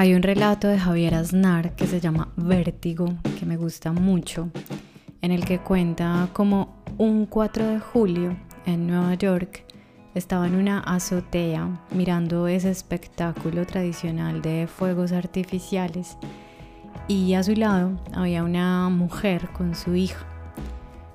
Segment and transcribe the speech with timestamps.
[0.00, 4.48] Hay un relato de Javier Aznar que se llama Vértigo, que me gusta mucho,
[5.20, 8.34] en el que cuenta como un 4 de julio
[8.64, 9.62] en Nueva York
[10.14, 16.16] estaba en una azotea mirando ese espectáculo tradicional de fuegos artificiales
[17.06, 20.29] y a su lado había una mujer con su hija.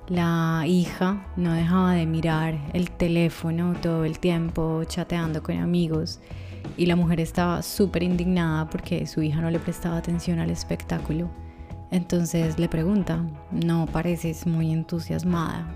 [0.08, 6.20] La hija no dejaba de mirar el teléfono todo el tiempo, chateando con amigos,
[6.76, 11.28] y la mujer estaba súper indignada porque su hija no le prestaba atención al espectáculo.
[11.90, 15.66] Entonces le pregunta, no pareces muy entusiasmada.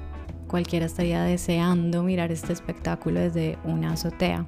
[0.46, 4.46] Cualquiera estaría deseando mirar este espectáculo desde una azotea.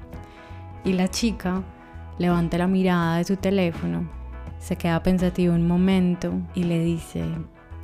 [0.84, 1.60] Y la chica
[2.18, 4.08] levanta la mirada de su teléfono,
[4.60, 7.24] se queda pensativa un momento y le dice,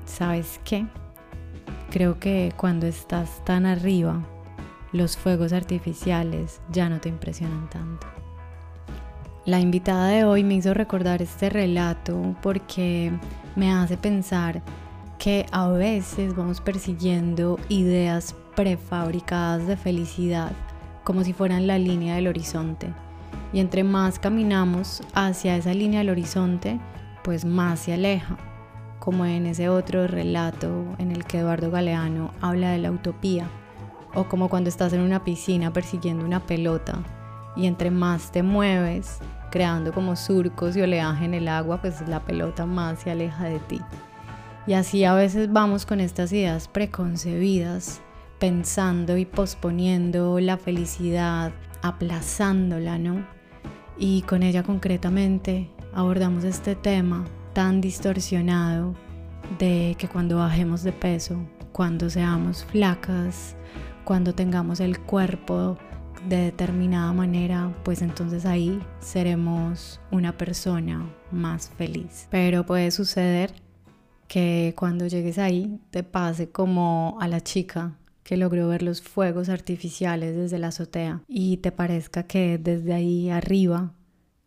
[0.04, 0.86] ¿sabes qué?
[1.90, 4.22] Creo que cuando estás tan arriba,
[4.92, 8.06] los fuegos artificiales ya no te impresionan tanto.
[9.46, 13.10] La invitada de hoy me hizo recordar este relato porque
[13.56, 14.62] me hace pensar
[15.18, 20.52] que a veces vamos persiguiendo ideas prefabricadas de felicidad
[21.04, 22.92] como si fueran la línea del horizonte.
[23.54, 26.78] Y entre más caminamos hacia esa línea del horizonte,
[27.24, 28.36] pues más se aleja,
[29.08, 33.48] como en ese otro relato en el que Eduardo Galeano habla de la utopía,
[34.12, 37.02] o como cuando estás en una piscina persiguiendo una pelota
[37.56, 42.20] y entre más te mueves, creando como surcos y oleaje en el agua, pues la
[42.20, 43.80] pelota más se aleja de ti.
[44.66, 48.02] Y así a veces vamos con estas ideas preconcebidas,
[48.38, 53.26] pensando y posponiendo la felicidad, aplazándola, ¿no?
[53.96, 57.24] Y con ella concretamente abordamos este tema
[57.58, 58.94] tan distorsionado
[59.58, 61.40] de que cuando bajemos de peso,
[61.72, 63.56] cuando seamos flacas,
[64.04, 65.76] cuando tengamos el cuerpo
[66.28, 72.28] de determinada manera, pues entonces ahí seremos una persona más feliz.
[72.30, 73.52] Pero puede suceder
[74.28, 79.48] que cuando llegues ahí te pase como a la chica que logró ver los fuegos
[79.48, 83.94] artificiales desde la azotea y te parezca que desde ahí arriba,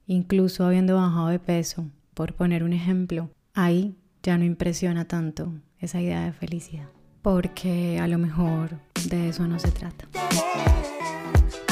[0.07, 1.87] incluso habiendo bajado de peso,
[2.21, 6.85] por poner un ejemplo, ahí ya no impresiona tanto esa idea de felicidad,
[7.23, 8.77] porque a lo mejor
[9.09, 10.05] de eso no se trata.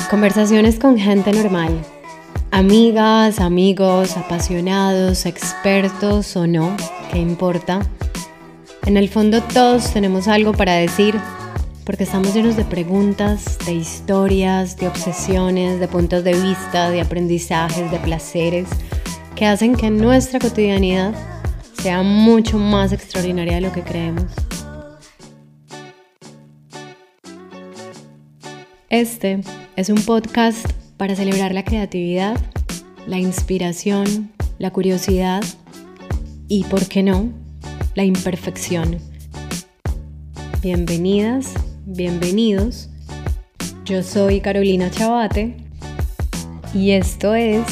[0.10, 1.80] Conversaciones con gente normal.
[2.50, 6.76] Amigas, amigos, apasionados, expertos o no,
[7.12, 7.82] ¿qué importa?
[8.88, 11.14] En el fondo todos tenemos algo para decir
[11.86, 17.92] porque estamos llenos de preguntas, de historias, de obsesiones, de puntos de vista, de aprendizajes,
[17.92, 18.68] de placeres
[19.40, 21.14] que hacen que nuestra cotidianidad
[21.82, 24.26] sea mucho más extraordinaria de lo que creemos.
[28.90, 29.40] Este
[29.78, 32.36] es un podcast para celebrar la creatividad,
[33.08, 35.42] la inspiración, la curiosidad
[36.50, 37.30] y, ¿por qué no?,
[37.96, 38.98] la imperfección.
[40.62, 41.54] Bienvenidas,
[41.86, 42.90] bienvenidos.
[43.86, 45.56] Yo soy Carolina Chabate
[46.74, 47.64] y esto es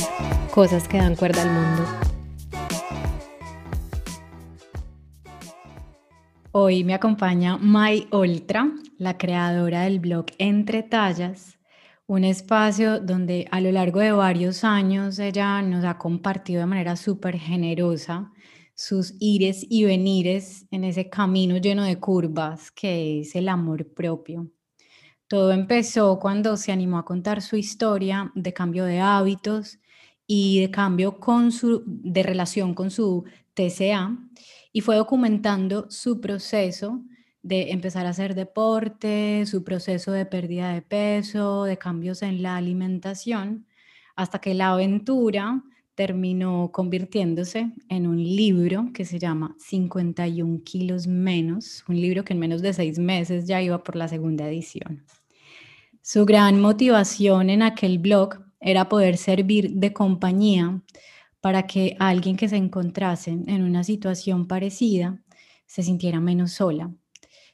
[0.58, 1.84] Cosas que dan cuerda al mundo.
[6.52, 8.68] Hoy me acompaña Mai Oltra,
[8.98, 11.60] la creadora del blog Entre Tallas,
[12.08, 16.96] un espacio donde a lo largo de varios años ella nos ha compartido de manera
[16.96, 18.32] súper generosa
[18.74, 24.50] sus ires y venires en ese camino lleno de curvas que es el amor propio.
[25.28, 29.78] Todo empezó cuando se animó a contar su historia de cambio de hábitos
[30.28, 31.18] y de cambio
[31.86, 33.24] de relación con su
[33.54, 34.16] TCA
[34.74, 37.02] y fue documentando su proceso
[37.42, 42.58] de empezar a hacer deporte, su proceso de pérdida de peso, de cambios en la
[42.58, 43.66] alimentación,
[44.18, 45.64] hasta que la aventura
[45.96, 52.40] terminó convirtiéndose en un libro que se llama 51 kilos menos, un libro que en
[52.40, 55.06] menos de seis meses ya iba por la segunda edición.
[56.02, 60.82] Su gran motivación en aquel blog era poder servir de compañía
[61.42, 65.22] para que alguien que se encontrase en una situación parecida
[65.66, 66.92] se sintiera menos sola.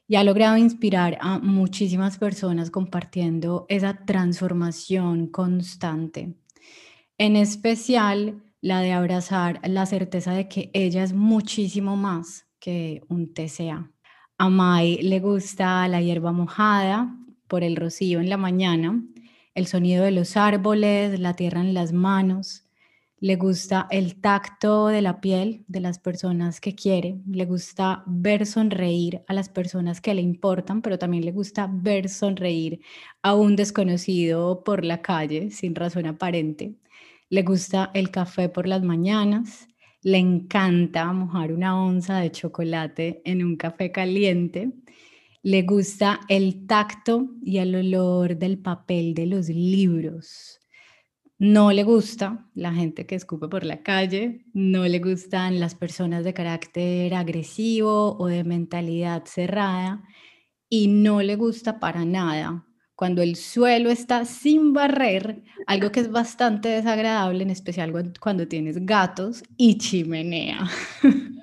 [0.07, 6.35] Y ha logrado inspirar a muchísimas personas compartiendo esa transformación constante.
[7.17, 13.33] En especial la de abrazar la certeza de que ella es muchísimo más que un
[13.33, 13.91] TCA.
[14.37, 17.15] A Mai le gusta la hierba mojada
[17.47, 19.03] por el rocío en la mañana,
[19.55, 22.65] el sonido de los árboles, la tierra en las manos,
[23.19, 28.45] le gusta el tacto de la piel de las personas que quiere, le gusta ver
[28.45, 32.81] sonreír a las personas que le importan, pero también le gusta ver sonreír
[33.21, 36.75] a un desconocido por la calle sin razón aparente.
[37.29, 39.67] le gusta el café por las mañanas,
[40.03, 44.71] le encanta mojar una onza de chocolate en un café caliente,
[45.43, 50.59] le gusta el tacto y el olor del papel de los libros.
[51.37, 56.23] No le gusta la gente que escupe por la calle, no le gustan las personas
[56.23, 60.03] de carácter agresivo o de mentalidad cerrada
[60.69, 66.09] y no le gusta para nada cuando el suelo está sin barrer, algo que es
[66.09, 67.91] bastante desagradable, en especial
[68.21, 70.69] cuando tienes gatos y chimenea.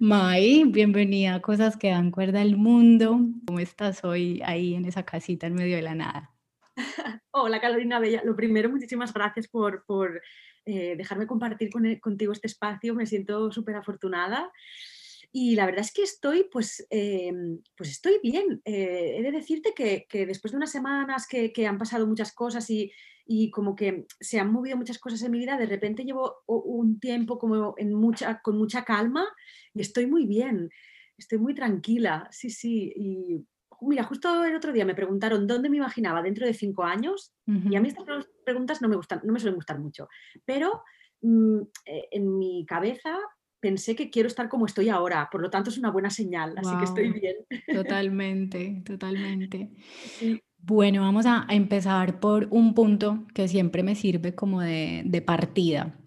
[0.00, 3.20] Mai, bienvenida a Cosas que dan cuerda al mundo.
[3.46, 6.34] ¿Cómo estás hoy ahí en esa casita en medio de la nada?
[7.30, 10.22] Hola Carolina Bella, lo primero, muchísimas gracias por, por
[10.64, 11.70] eh, dejarme compartir
[12.00, 14.50] contigo este espacio, me siento súper afortunada.
[15.32, 18.60] Y la verdad es que estoy, pues, em, pues estoy bien.
[18.64, 22.92] Eh, he de decirte que, después de unas semanas que, han pasado muchas cosas y,
[23.26, 27.00] y, como que se han movido muchas cosas en mi vida, de repente llevo un
[27.00, 29.26] tiempo como en mucha, con mucha calma
[29.74, 30.70] y estoy muy bien,
[31.18, 32.92] estoy muy tranquila, sí, sí.
[32.96, 33.46] Y
[33.80, 37.76] mira, justo el otro día me preguntaron dónde me imaginaba dentro de cinco años y
[37.76, 40.08] a mí estas preguntas no me gustan, no me suelen gustar mucho,
[40.44, 40.82] pero
[41.20, 43.18] mm, eh, en mi cabeza
[43.66, 46.70] pensé que quiero estar como estoy ahora, por lo tanto es una buena señal, así
[46.78, 47.34] que estoy bien.
[47.74, 49.70] Totalmente, totalmente.
[50.58, 55.98] Bueno, vamos a, empezar por un punto que siempre me sirve como de, de partida.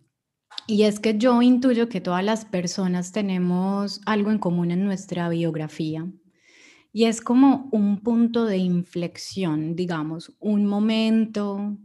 [0.67, 5.27] Y es que yo intuyo que todas las personas tenemos algo en común en nuestra
[5.27, 6.09] biografía.
[6.93, 11.77] Y es como un punto de inflexión, digamos, un momento,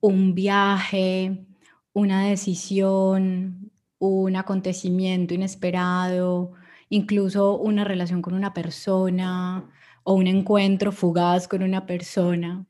[0.00, 1.46] un viaje,
[1.92, 6.52] una decisión, un acontecimiento inesperado,
[6.88, 9.70] incluso una relación con una persona
[10.02, 12.66] o un encuentro fugaz con una persona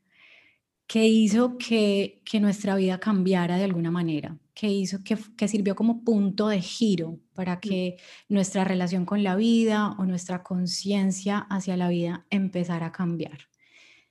[0.87, 6.03] que hizo que, nuestra vida cambiara de alguna manera, que hizo que, que sirvió como
[6.03, 7.59] punto de giro para mm.
[7.61, 13.39] que nuestra relación con la vida o nuestra conciencia hacia la vida empezara a cambiar.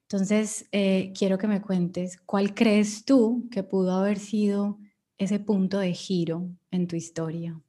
[0.05, 4.79] Entonces, eh, quiero que me cuentes cuál crees tú que pudo haber sido
[5.21, 7.61] ese punto de giro en tu historia?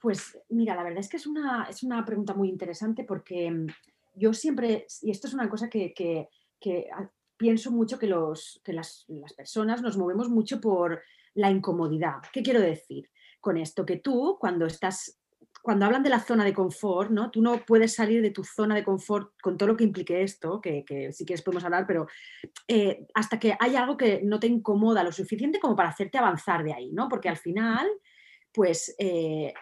[0.00, 3.66] Pues mira, la verdad es que es una, es una pregunta muy interesante porque mm,
[4.14, 6.28] yo siempre, y esto es una cosa que, que,
[7.36, 11.02] pienso mucho que, los, que las, las, personas nos movemos mucho por
[11.34, 12.22] la incomodidad.
[12.32, 13.10] ¿Qué quiero decir
[13.40, 13.84] con esto?
[13.84, 15.18] Que tú cuando estás
[15.62, 17.30] cuando hablan de la zona de confort, ¿no?
[17.30, 20.60] Tú no puedes salir de tu zona de confort con todo lo que implique esto,
[20.60, 22.08] que, si quieres podemos hablar, pero
[22.66, 26.64] eh, hasta que hay algo que no te incomoda lo suficiente como para hacerte avanzar
[26.64, 27.08] de ahí, ¿no?
[27.08, 27.88] Porque al final,
[28.52, 29.54] pues eh,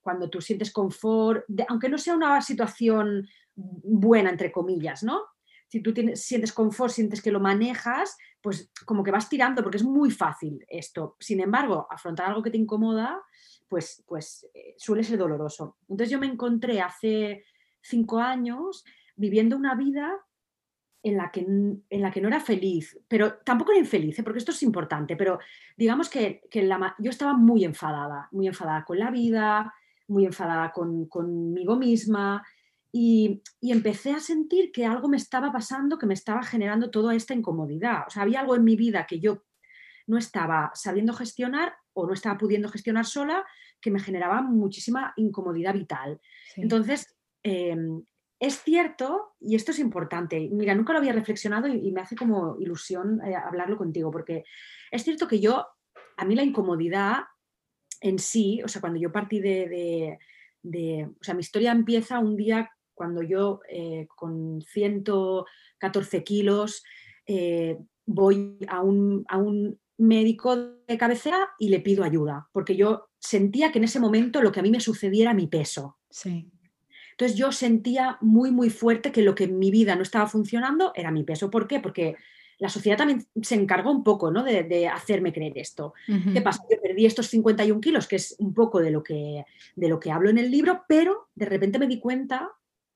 [0.00, 3.26] cuando tú sientes confort, aunque no sea una situación
[3.56, 5.24] buena, entre comillas, ¿no?
[5.68, 9.84] Si tú sientes confort, sientes que lo manejas, pues como que vas tirando, porque es
[9.84, 11.16] muy fácil esto.
[11.20, 13.20] Sin embargo, afrontar algo que te incomoda,
[13.68, 15.76] pues, pues eh, suele ser doloroso.
[15.88, 17.44] Entonces yo me encontré hace
[17.82, 18.84] cinco años
[19.14, 20.18] viviendo una vida
[21.02, 24.22] en la que, en la que no era feliz, pero tampoco era infeliz, ¿eh?
[24.22, 25.38] porque esto es importante, pero
[25.76, 29.72] digamos que, la, yo estaba muy enfadada, muy enfadada con la vida,
[30.08, 32.44] muy enfadada con, conmigo misma
[32.92, 37.14] y, y, empecé a sentir que algo me estaba pasando, que me estaba generando toda
[37.14, 38.04] esta incomodidad.
[38.06, 39.44] O sea, había algo en mi vida que yo
[40.06, 43.44] no estaba sabiendo gestionar o no estaba pudiendo gestionar sola
[43.80, 46.20] que me generaba muchísima incomodidad vital.
[46.56, 48.02] Entonces, em,
[48.40, 52.56] es cierto, y esto es importante, mira, nunca lo había reflexionado y, me hace como
[52.58, 54.44] ilusión eh, hablarlo contigo, porque
[54.90, 55.66] es cierto que yo,
[56.16, 57.24] a mí la incomodidad
[58.00, 60.18] en sí, o sea, cuando yo partí de,
[61.20, 66.82] o sea, mi historia empieza un día cuando yo eh, con 114 kilos
[67.24, 73.08] eh, voy a un, a un médico de cabecera y le pido ayuda, porque yo
[73.18, 75.96] sentía que en ese momento lo que a mí me sucediera mi peso.
[76.10, 76.50] Sí.
[77.12, 80.92] Entonces yo sentía muy, muy fuerte que lo que en mi vida no estaba funcionando
[80.94, 81.50] era mi peso.
[81.50, 81.80] ¿Por qué?
[81.80, 82.16] Porque
[82.58, 84.42] la sociedad también se encargó un poco ¿no?
[84.42, 85.94] de, hacerme creer esto.
[86.06, 86.62] ¿Qué pasa?
[86.70, 89.44] Yo perdí estos 51 kilos, que es un poco de lo, que,
[89.76, 92.50] de lo que hablo en el libro, pero de repente me di cuenta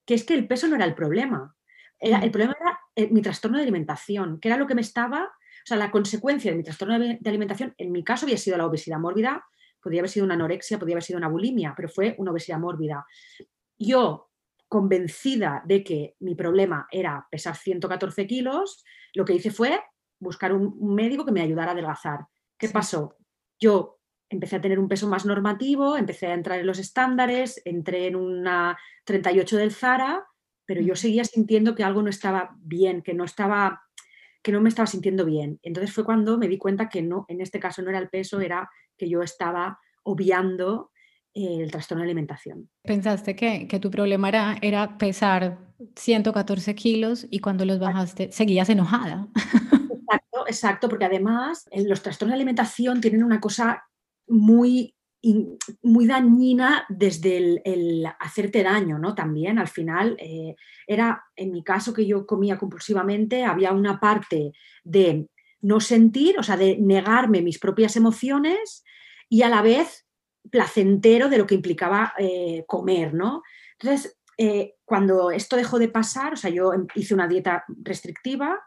[0.05, 1.55] que es que el peso no era el problema.
[1.99, 5.31] Era, el problema era eh, mi trastorno de alimentación, que era lo que me estaba
[5.63, 8.65] o sea, la consecuencia de mi trastorno de alimentación, en mi caso, había sido la
[8.65, 9.45] obesidad mórbida,
[9.81, 13.05] podría haber sido una anorexia, podría haber sido una bulimia, pero fue una obesidad mórbida.
[13.77, 14.29] Yo,
[14.67, 18.83] convencida de que mi problema era pesar 114 kilos,
[19.13, 19.79] lo que hice fue
[20.19, 22.25] buscar un, médico que me ayudara a adelgazar.
[22.57, 23.15] ¿Qué pasó?
[23.57, 23.99] Yo
[24.33, 28.15] empecé a tener un peso más normativo, empecé a entrar en los estándares, entré en
[28.15, 30.25] una 38 del Zara,
[30.65, 33.81] pero yo seguía sintiendo que algo no estaba bien, que no estaba
[34.41, 35.57] que no me estaba sintiendo bien.
[35.63, 38.41] Entonces fue cuando me di cuenta que no, en este caso no era el peso,
[38.41, 40.91] era que yo estaba obviando
[41.33, 42.69] el trastorno de alimentación.
[42.83, 45.59] Pensaste que, que tu problema era, era, pesar
[45.95, 49.27] 114 kilos y cuando los bajaste seguías enojada.
[49.35, 53.83] Exacto, exacto, porque además los trastornos de alimentación tienen una cosa
[54.33, 54.95] muy
[55.81, 59.15] muy dañina desde el, hacerte daño, ¿no?
[59.15, 64.51] También al final eh, era, en mi caso que yo comía compulsivamente, había una parte
[64.83, 65.29] de
[65.61, 68.83] no sentir, o sea, de negarme mis propias emociones
[69.29, 70.05] y a la vez
[70.51, 73.43] placentero de lo que implicaba eh, comer, ¿no?
[73.79, 78.59] Entonces, eh, cuando esto dejó de pasar, o sea, yo em, hice una dieta restrictiva,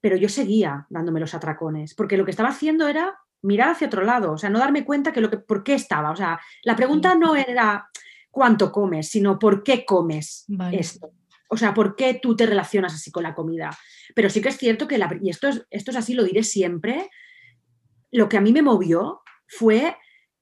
[0.00, 4.02] pero yo seguía dándome los atracones, porque lo que estaba haciendo era mirar hacia otro
[4.02, 6.76] lado, o sea, no darme cuenta que lo que, por qué estaba, o sea, la
[6.76, 7.88] pregunta no era
[8.30, 11.10] cuánto comes, sino por qué comes esto.
[11.48, 13.76] O sea, ¿por qué tú te relacionas así con la comida?
[14.14, 17.10] Pero sí que es cierto que, y esto es, esto es así, lo diré siempre,
[18.10, 19.96] lo que a mí me movió fue,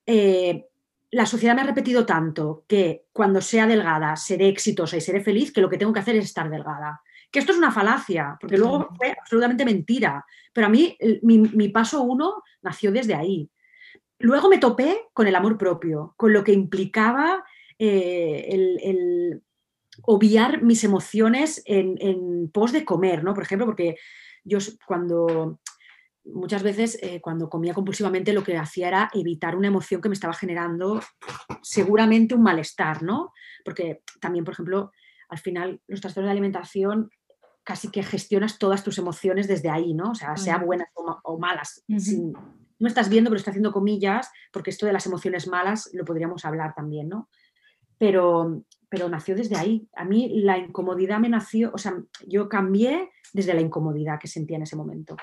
[0.07, 0.67] eh,
[1.11, 5.53] la sociedad me ha repetido tanto que cuando sea delgada seré exitosa y seré feliz,
[5.53, 7.03] que lo que tengo que hacer es estar delgada.
[7.31, 10.25] Que esto es una falacia, porque luego fue absolutamente mentira.
[10.53, 13.49] Pero a mí mi, paso uno nació desde ahí.
[14.19, 17.45] Luego me topé con el amor propio, con lo que implicaba
[17.79, 18.49] eh,
[18.83, 19.43] el,
[20.03, 23.35] obviar mis emociones en, pos de comer, ¿no?
[23.35, 23.97] Por ejemplo, porque
[24.45, 25.61] yo cuando
[26.25, 30.15] muchas veces eh, cuando comía compulsivamente lo que hacía era evitar una emoción que me
[30.15, 31.01] estaba generando
[31.63, 33.33] seguramente un malestar, ¿no?
[33.65, 34.93] Porque también, por ejemplo,
[35.29, 37.11] al final los trastornos de alimentación
[37.71, 40.11] casi que gestionas todas tus emociones desde ahí, ¿no?
[40.11, 40.89] O sea, sea buenas
[41.23, 41.85] o, malas.
[41.87, 46.45] no estás viendo, pero estoy haciendo comillas, porque esto de las emociones malas lo podríamos
[46.45, 47.29] hablar también, ¿no?
[47.97, 49.89] Pero, pero nació desde ahí.
[49.95, 51.95] A mí la incomodidad me nació, o sea,
[52.27, 55.17] yo cambié desde la incomodidad que sentía en ese momento.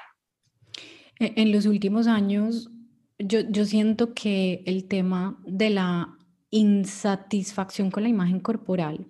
[1.19, 2.71] E, en los últimos años,
[3.19, 6.17] yo, yo siento que el tema de la
[6.49, 9.05] insatisfacción con la imagen corporal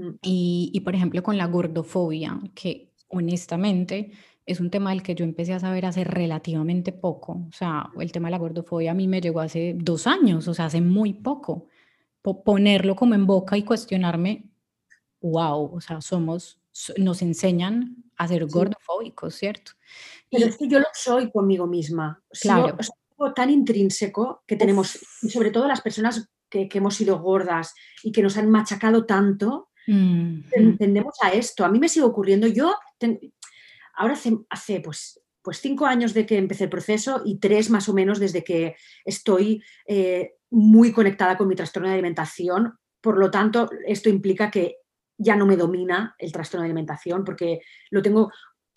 [0.00, 0.18] Mm.
[0.22, 4.12] Y, por ejemplo, con la gordofobia, que honestamente
[4.46, 7.44] es un tema del que yo empecé a saber hace relativamente poco.
[7.48, 10.54] O sea, el tema de la gordofobia a mí me llegó hace dos años, o
[10.54, 11.68] sea, hace muy poco.
[12.22, 14.50] ponerlo como en boca y cuestionarme,
[15.20, 16.60] wow, o sea, somos,
[16.98, 19.72] nos enseñan a ser gordofóbicos, ¿cierto?
[20.30, 22.22] Pero es que yo lo soy conmigo misma.
[22.40, 22.76] Claro.
[22.78, 27.20] es algo tan intrínseco que tenemos, y sobre todo las personas que, que, hemos sido
[27.20, 31.64] gordas y que nos han machacado tanto, Entendemos a esto.
[31.64, 32.46] A mí me sigue ocurriendo.
[32.46, 32.76] Yo
[33.94, 34.14] ahora
[34.50, 38.18] hace, pues, pues cinco años de que empecé el proceso y tres más o menos
[38.18, 42.74] desde que estoy eh, muy conectada con mi trastorno de alimentación.
[43.00, 44.76] Por lo tanto, esto implica que
[45.16, 47.60] ya no me domina el trastorno de alimentación porque
[47.90, 48.30] lo tengo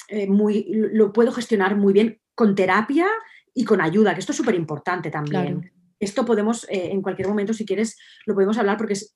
[0.09, 3.07] eh, muy, lo puedo gestionar muy bien con terapia
[3.53, 5.72] y con ayuda, que esto es súper importante también.
[6.03, 9.13] Esto podemos, eh, en cualquier momento, si quieres, lo podemos hablar porque es,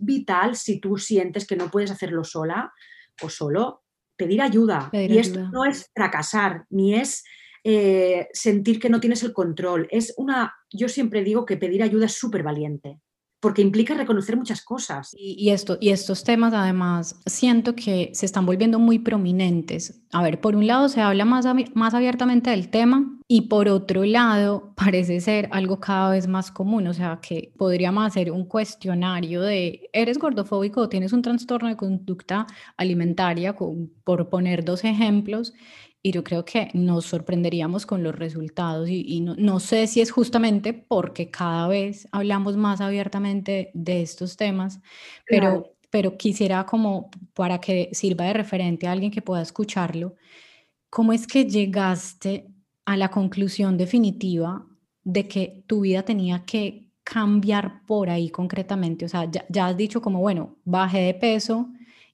[0.00, 2.72] vital si tú sientes que no puedes hacerlo sola
[3.22, 3.82] o solo,
[4.16, 4.90] pedir ayuda.
[4.92, 7.24] y esto no es fracasar, ni es
[7.64, 9.88] eh, sentir que no tienes el control.
[9.90, 13.00] Es una, yo siempre digo que pedir ayuda es súper valiente
[13.40, 15.14] porque implica reconocer muchas cosas.
[15.18, 20.00] Y, esto, y estos temas además siento que se están volviendo muy prominentes.
[20.12, 24.04] A ver, por un lado se habla más, más abiertamente del tema y por otro
[24.04, 29.40] lado parece ser algo cada vez más común, o sea que podríamos hacer un cuestionario
[29.42, 33.56] de, ¿eres gordofóbico o tienes un trastorno de conducta alimentaria?
[33.56, 35.52] por poner dos ejemplos
[36.02, 40.72] y yo creo que nos sorprenderíamos con los resultados y, no, sé si es justamente
[40.72, 44.80] porque cada vez hablamos más abiertamente de estos temas,
[45.26, 50.14] pero, pero quisiera como para que sirva de referente a alguien que pueda escucharlo,
[50.88, 52.46] ¿cómo es que llegaste
[52.86, 54.66] a la conclusión definitiva
[55.04, 59.04] de que tu vida tenía que cambiar por ahí concretamente?
[59.04, 61.68] O sea, ya, ya has dicho como, bueno, bajé de peso,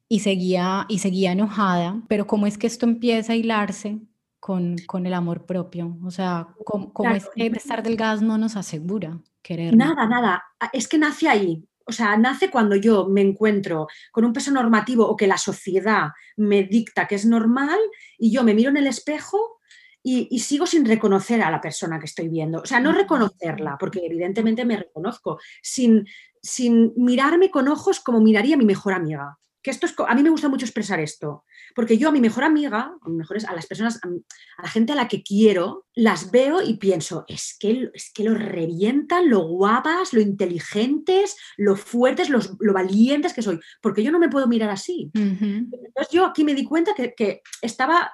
[0.08, 3.98] y seguía, y seguía enojada, pero ¿cómo es que esto empieza a hilarse
[4.38, 5.98] con, con el amor propio?
[6.04, 9.76] O sea, ¿cómo, es que estar delgadas no nos asegura querer?
[9.76, 11.64] Nada, nada, es que nace ahí.
[11.88, 16.08] O sea, nace cuando yo me encuentro con un peso normativo o que la sociedad
[16.36, 17.78] me dicta que es normal
[18.18, 19.60] y yo me miro en el espejo
[20.02, 22.60] y, y, sigo sin reconocer a la persona que estoy viendo.
[22.60, 26.06] O sea, no reconocerla, porque evidentemente me reconozco, sin,
[26.40, 29.36] sin mirarme con ojos como miraría a mi mejor amiga
[29.66, 31.44] que esto es, a mí me gusta mucho expresar esto,
[31.74, 34.94] porque yo a mi mejor amiga, a, mejores, a las personas, a, la gente a
[34.94, 40.12] la que quiero, las veo y pienso, es que, es que lo revientan, lo guapas,
[40.12, 45.10] lo inteligentes, lo fuertes, lo valientes que soy, porque yo no me puedo mirar así.
[45.14, 48.12] Entonces yo aquí me di cuenta que, estaba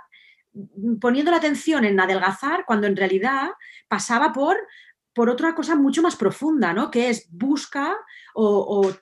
[1.02, 3.50] poniendo la atención en adelgazar cuando en realidad
[3.88, 4.56] pasaba por,
[5.12, 6.90] por otra cosa mucho más profunda, ¿no?
[6.90, 7.94] Que es busca
[8.32, 8.96] o, o,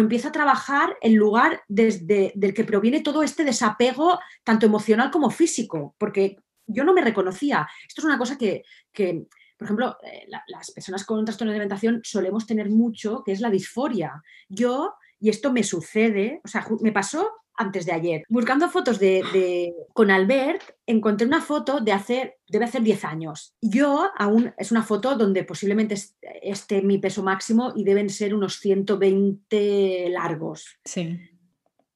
[0.00, 5.30] empieza a trabajar el lugar desde del que proviene todo este desapego, tanto emocional como
[5.30, 6.36] físico, porque
[6.66, 7.68] yo no me reconocía.
[7.86, 12.00] Esto es una cosa que, que por ejemplo, eh, las personas con trastorno de alimentación
[12.02, 14.22] solemos tener mucho, que es la disforia.
[14.48, 18.24] Yo, y esto me sucede, o sea, me pasó antes de ayer.
[18.28, 23.54] Buscando fotos de, con Albert, encontré una foto de hacer, debe hacer 10 años.
[23.60, 25.94] Yo aún, es una foto donde posiblemente
[26.42, 30.78] esté mi peso máximo y deben ser unos 120 largos.
[30.84, 31.18] Sí.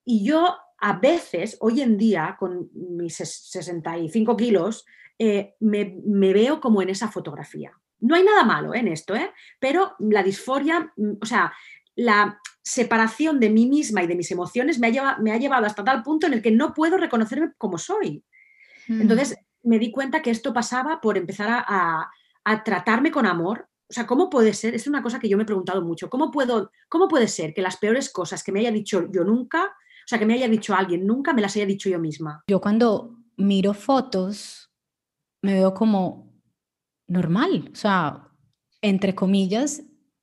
[0.05, 4.87] Y yo a veces, hoy en día, con mis 65 kilos,
[5.19, 5.97] eh, me,
[6.33, 7.73] veo como en esa fotografía.
[8.01, 9.33] No hay nada malo en esto, ¿eh?
[9.59, 11.53] pero la disforia, mm, o sea,
[11.97, 12.39] la
[12.69, 16.03] separación de mí misma y de mis emociones me ha, me ha llevado hasta tal
[16.03, 18.23] punto en el que no puedo reconocerme como soy.
[18.89, 19.01] Mm.
[19.01, 22.11] Entonces me di cuenta que esto pasaba por empezar a,
[22.65, 23.69] tratarme con amor.
[23.91, 24.75] O sea, ¿cómo puede ser?
[24.75, 26.09] Es una cosa que yo me he preguntado mucho.
[26.09, 29.65] ¿Cómo, puedo, ¿Cómo puede ser que las peores cosas que me haya dicho yo nunca,
[29.65, 32.45] o sea, que me haya dicho alguien nunca, me las haya dicho yo misma?
[32.49, 34.71] Yo cuando miro fotos,
[35.43, 36.35] me veo como
[37.07, 38.29] normal, o sea,
[38.81, 39.83] entre comillas,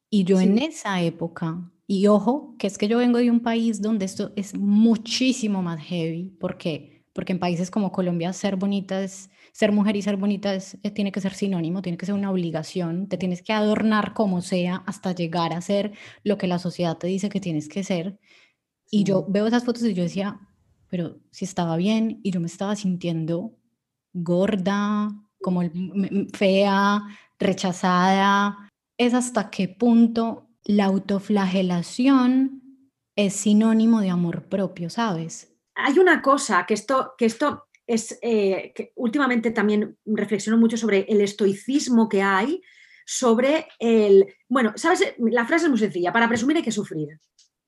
[0.09, 3.81] y yo en esa época, y ojo, que es que yo vengo de un país
[3.81, 7.05] donde esto es muchísimo más heavy, ¿por qué?
[7.13, 10.91] Porque en países como Colombia ser bonita es, ser mujer y ser bonita es, eh,
[10.91, 14.83] tiene que ser sinónimo, tiene que ser una obligación, te tienes que adornar como sea
[14.87, 18.19] hasta llegar a ser lo que la sociedad te dice que tienes que ser.
[18.89, 20.39] Y yo veo esas fotos y yo decía,
[20.89, 23.55] pero si estaba bien y yo me estaba sintiendo
[24.13, 25.09] gorda,
[25.41, 25.61] como
[26.33, 27.03] fea,
[27.37, 32.61] rechazada, es hasta qué punto la autoflagelación
[33.15, 35.55] es sinónimo de amor propio, ¿sabes?
[35.75, 41.05] Hay una cosa que esto, que esto es, eh, que últimamente también reflexiono mucho sobre
[41.07, 42.61] el estoicismo que hay,
[43.05, 45.13] sobre el, bueno, ¿sabes?
[45.19, 47.19] La frase es muy sencilla, para presumir hay que sufrir.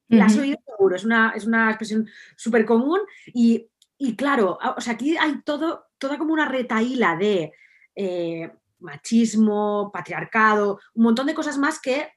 [0.09, 2.99] La has oído seguro, es una, es una expresión súper común
[3.33, 3.67] y,
[4.15, 7.51] claro, o sea, aquí hay todo, toda como una retaíla de
[7.93, 12.09] eh, machismo, patriarcado, un montón de cosas más que,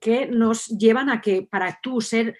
[0.00, 2.36] que nos llevan a que para tú ser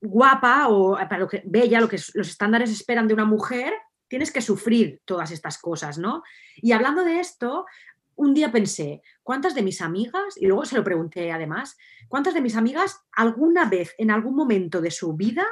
[0.00, 3.72] guapa o para lo que bella, lo que los estándares esperan de una mujer,
[4.08, 6.22] tienes que sufrir todas estas cosas, ¿no?
[6.56, 7.66] Y hablando de esto,
[8.16, 11.76] un día pensé, ¿cuántas de mis amigas, y luego se lo pregunté además,
[12.08, 15.46] ¿cuántas de mis amigas alguna vez, en algún momento de su vida,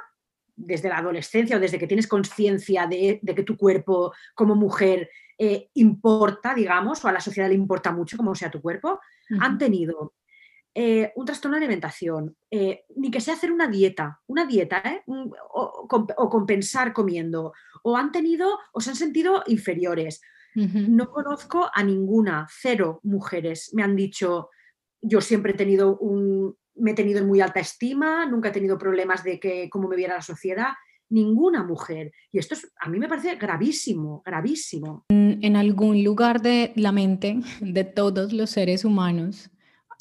[0.57, 5.69] desde la adolescencia o desde que tienes conciencia de, que tu cuerpo como mujer eh,
[5.75, 8.99] importa, digamos, o a la sociedad le importa mucho como sea tu cuerpo,
[9.38, 10.14] han tenido
[10.78, 14.82] eh, un trastorno de alimentación, eh, ni que sea hacer una dieta, una dieta,
[15.54, 15.88] o,
[16.28, 20.20] compensar comiendo, o han tenido o se han sentido inferiores.
[20.54, 24.50] No conozco a ninguna, cero mujeres me han dicho,
[25.00, 28.76] yo siempre he tenido un, me he tenido en muy alta estima, nunca he tenido
[28.76, 30.68] problemas de que cómo me viera la sociedad
[31.08, 32.12] ninguna mujer.
[32.32, 35.06] Y esto a mí me parece gravísimo, gravísimo.
[35.08, 39.50] En algún lugar de la mente de todos los seres humanos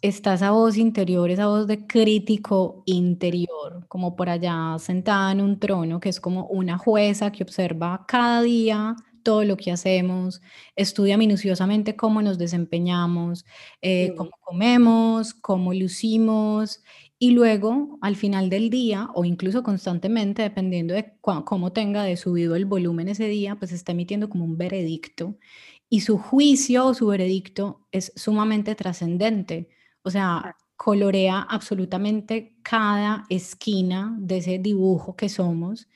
[0.08, 5.60] está esa voz interior, esa voz de crítico interior, como por allá sentada en un
[5.60, 10.42] trono, que es como una jueza que observa cada día todo lo que hacemos,
[10.76, 13.44] estudia minuciosamente cómo nos desempeñamos,
[13.82, 16.84] eh, cómo comemos, cómo lucimos
[17.18, 22.56] y luego, al final del día, o incluso constantemente, dependiendo de cómo tenga de subido
[22.56, 25.38] el volumen ese día, pues está emitiendo como un veredicto.
[25.90, 29.70] Y su juicio o su veredicto es sumamente trascendente.
[30.06, 35.88] O sea, colorea absolutamente cada esquina de ese dibujo que somos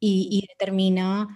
[0.00, 1.28] y, y determina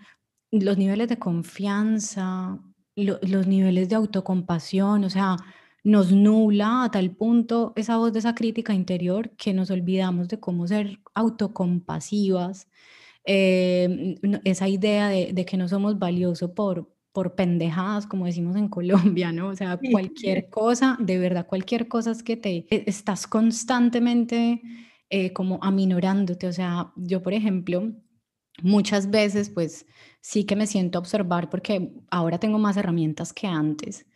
[0.50, 2.58] los niveles de confianza,
[2.96, 5.36] los niveles de autocompasión, o sea,
[5.84, 10.40] nos nubla a tal punto esa voz de esa crítica interior que nos olvidamos de
[10.40, 12.68] cómo ser autocompasivas,
[13.24, 19.32] eh, esa idea de, que no somos valiosos por, por pendejadas, como decimos en Colombia,
[19.32, 19.48] ¿no?
[19.48, 24.62] O sea, cualquier cosa, de verdad, cualquier cosa es que te e, estás constantemente
[25.08, 26.46] eh, como aminorándote.
[26.46, 27.92] O sea, yo, por ejemplo,
[28.62, 29.86] muchas veces, pues
[30.20, 34.06] sí que me siento a observar porque ahora tengo más herramientas que antes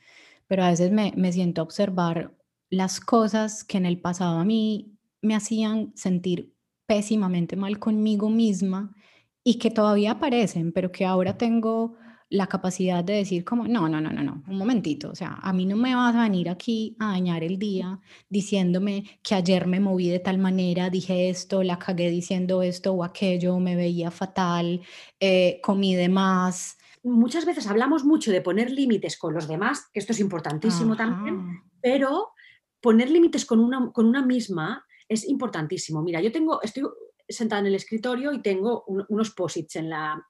[0.47, 2.37] pero a veces me, siento a observar
[2.71, 6.55] las cosas que en el pasado a mí me hacían sentir
[6.87, 8.95] pésimamente mal conmigo misma
[9.43, 11.97] y que todavía aparecen, pero que ahora tengo
[12.31, 15.53] la capacidad de decir como, no, no, no, no, no, un momentito, o sea, a
[15.53, 19.81] mí no me vas a venir aquí a dañar el día diciéndome que ayer me
[19.81, 24.81] moví de tal manera, dije esto, la cagué diciendo esto o aquello, me veía fatal,
[25.21, 30.01] eh, comí de más, muchas veces hablamos mucho de poner límites con los demás, que
[30.01, 32.33] esto es importantísimo también, pero
[32.81, 36.03] poner límites con una, con una misma es importantísimo.
[36.03, 36.85] Mira, yo tengo, estoy
[37.29, 40.27] sentada en el escritorio y tengo unos posits en la,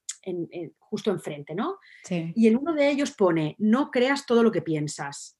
[0.79, 1.79] justo enfrente, ¿no?
[2.35, 5.39] Y en uno de ellos pone, no creas todo lo que piensas.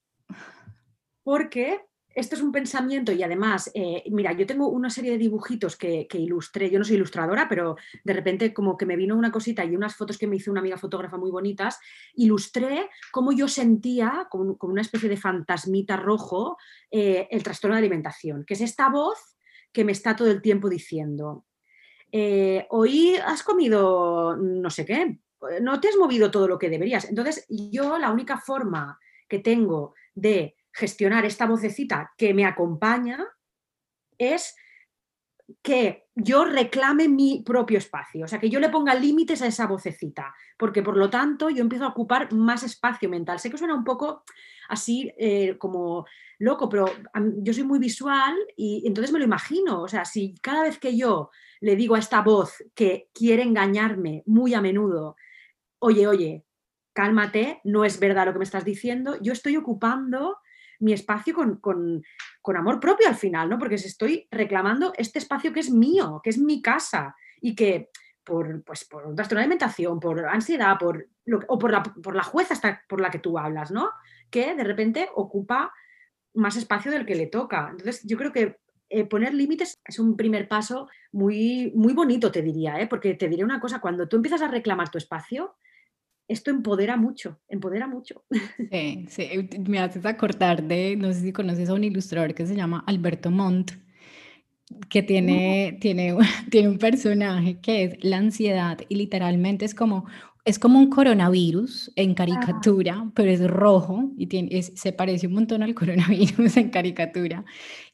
[1.23, 1.81] Porque
[2.15, 6.07] este es un pensamiento y además, eh, mira, yo tengo una serie de dibujitos que,
[6.13, 9.75] ilustré, yo no soy ilustradora, pero de repente como que me vino una cosita y
[9.75, 11.77] unas fotos que me hizo una amiga fotógrafa muy bonitas,
[12.13, 16.57] ilustré cómo yo sentía, como, una especie de fantasmita rojo,
[16.89, 19.19] eh, el trastorno de alimentación, que es esta voz
[19.73, 21.45] que me está todo el tiempo diciendo,
[22.17, 25.19] eh, hoy has comido no sé qué,
[25.59, 27.09] no te has movido todo lo que deberías.
[27.09, 28.97] Entonces, yo la única forma
[29.27, 33.27] que tengo de gestionar esta vocecita que me acompaña
[34.17, 34.55] es
[35.61, 39.67] que yo reclame mi propio espacio, o sea, que yo le ponga límites a esa
[39.67, 43.39] vocecita, porque por lo tanto yo empiezo a ocupar más espacio mental.
[43.39, 44.23] Sé que suena un poco
[44.69, 46.05] así eh, como
[46.39, 46.85] loco, pero
[47.37, 50.97] yo soy muy visual y entonces me lo imagino, o sea, si cada vez que
[50.97, 51.29] yo
[51.61, 55.15] le digo a esta voz que quiere engañarme muy a menudo,
[55.79, 56.43] oye, oye,
[56.93, 60.37] cálmate, no es verdad lo que me estás diciendo, yo estoy ocupando
[60.85, 62.03] mi espacio con,
[62.55, 63.57] amor propio al final, ¿no?
[63.57, 67.89] Porque estoy reclamando este espacio que es mío, que es mi casa y que
[68.23, 71.07] por, pues, por un de alimentación, por ansiedad, por
[71.47, 73.89] o por la, por la jueza hasta por la que tú hablas, ¿no?
[74.29, 75.73] Que de repente ocupa
[76.35, 77.69] más espacio del que le toca.
[77.71, 82.43] Entonces, yo creo que eh, poner límites es un primer paso muy, muy bonito, te
[82.43, 82.87] diría, ¿eh?
[82.87, 85.55] porque te diré una cosa, cuando tú empiezas a reclamar tu espacio,
[86.27, 88.23] esto empodera mucho, empodera mucho.
[88.71, 92.55] Sí, sí, me haces acordar de, no sé si conoces a un ilustrador que se
[92.55, 93.71] llama Alberto Montt,
[94.89, 96.15] que tiene, tiene,
[96.49, 100.05] tiene un personaje que es la ansiedad y literalmente es como
[100.45, 105.63] es como un coronavirus en caricatura, pero es rojo y tiene, se parece un montón
[105.63, 107.43] al coronavirus en caricatura.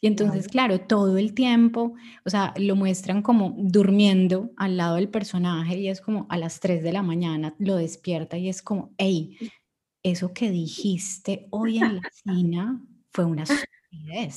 [0.01, 1.93] Y entonces, claro, todo el tiempo,
[2.25, 6.59] o sea, lo muestran como durmiendo al lado del personaje y es como a las
[6.59, 9.37] 3 de la mañana lo despierta y es como, hey,
[10.03, 13.45] eso que dijiste hoy en la cena fue una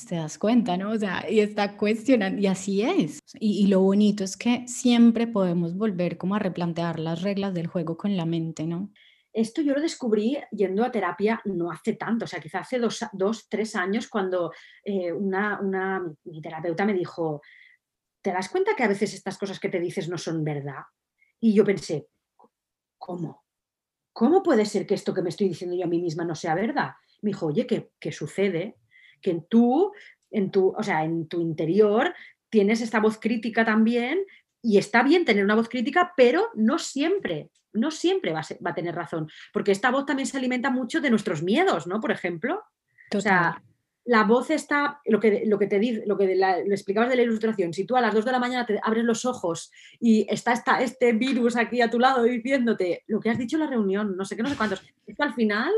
[0.09, 0.91] te das cuenta, ¿no?
[0.91, 3.21] O sea, y está cuestionando, y así es.
[3.39, 7.97] Y, lo bonito es que siempre podemos volver como a replantear las reglas del juego
[7.97, 8.93] con la mente, ¿no?
[9.33, 13.05] Esto yo lo descubrí yendo a terapia no hace tanto, o sea, quizás hace dos,
[13.13, 14.53] dos tres años cuando
[14.85, 17.43] eh, una, una, mi terapeuta me dijo,
[18.23, 20.85] ¿te das cuenta que a veces estas cosas que te dices no son verdad?
[21.41, 22.07] Y yo pensé,
[22.97, 23.45] ¿cómo?
[24.13, 26.55] ¿Cómo puede ser que esto que me estoy diciendo yo a mí misma no sea
[26.55, 26.93] verdad?
[27.23, 28.77] Me dijo, oye, ¿qué, qué sucede?
[29.25, 29.93] Que tú,
[30.31, 32.15] en tu, o sea, en tu interior,
[32.51, 34.21] tienes esta voz crítica también
[34.63, 38.71] y está bien tener una voz crítica, pero no siempre, no siempre va a, va
[38.71, 42.01] a tener razón, porque esta voz también se alimenta mucho de nuestros miedos, ¿no?
[42.01, 42.63] Por ejemplo.
[43.15, 43.63] O sea,
[44.05, 47.23] la voz está, lo que, lo que te dice, lo que le explicabas de la
[47.23, 50.53] ilustración, si tú a las 2 de la mañana te abres los ojos y está
[50.53, 54.17] esta, este virus aquí a tu lado diciéndote lo que has dicho en la reunión,
[54.17, 55.73] no sé qué, no sé cuántos, es que al final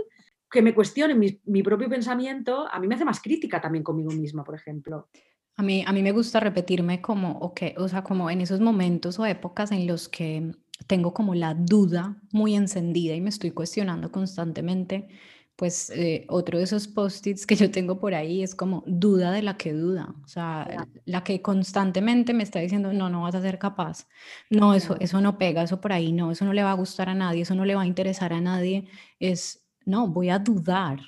[0.51, 4.45] que me cuestione mi, propio pensamiento, a mí me hace más crítica también conmigo misma,
[4.45, 5.09] por ejemplo.
[5.57, 9.19] A mí, a mí me gusta repetirme como, okay, o sea, como en esos momentos
[9.19, 10.53] o épocas en los que
[10.87, 15.09] tengo como la duda muy encendida y me estoy cuestionando constantemente,
[15.57, 19.41] pues eh, otro de esos post-its que yo tengo por ahí es como duda de
[19.41, 23.41] la que duda, o sea, la que constantemente me está diciendo, no, no vas a
[23.41, 24.07] ser capaz,
[24.51, 27.09] no, eso, eso no pega, eso por ahí no, eso no le va a gustar
[27.09, 28.87] a nadie, eso no le va a interesar a nadie,
[29.19, 31.01] es no, voy a dudar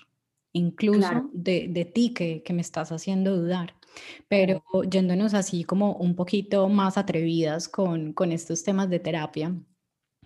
[0.52, 3.74] incluso de, ti que, me estás haciendo dudar.
[4.28, 9.54] Pero yéndonos así como un poquito más atrevidas con, estos temas de terapia,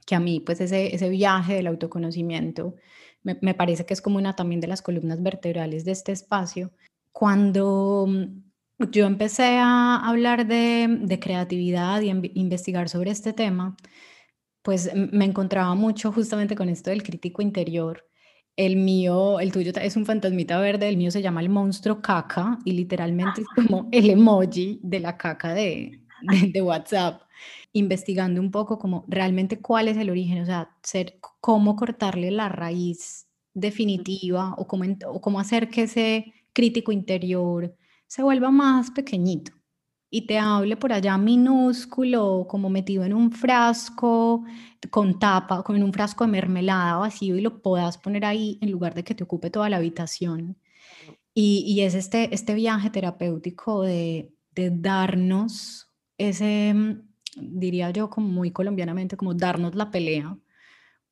[0.07, 2.75] que a mí pues ese, ese viaje del autoconocimiento
[3.23, 6.73] me, parece que es como una también de las columnas vertebrales de este espacio.
[7.12, 13.77] Cuando mm, yo empecé a hablar de, de creatividad y investigar sobre este tema,
[14.62, 18.05] pues me encontraba mucho justamente con esto del crítico interior
[18.57, 22.59] el mío, el tuyo es un fantasmita verde, el mío se llama el monstruo caca
[22.65, 25.99] y literalmente es como el emoji de la caca de,
[26.62, 27.23] WhatsApp,
[27.73, 32.49] investigando un poco como realmente cuál es el origen, o sea, ser, cómo cortarle la
[32.49, 37.75] raíz definitiva o cómo, o cómo hacer que ese crítico interior
[38.07, 39.53] se vuelva más pequeñito
[40.14, 44.44] y te hable por allá minúsculo, como metido en un frasco
[44.90, 48.92] con tapa, con un frasco de mermelada vacío y lo puedas poner ahí en lugar
[48.94, 50.59] de que te ocupe toda la habitación.
[51.33, 56.75] Y, y es este, este viaje terapéutico de, de darnos ese,
[57.35, 60.37] diría yo como muy colombianamente, como darnos la pelea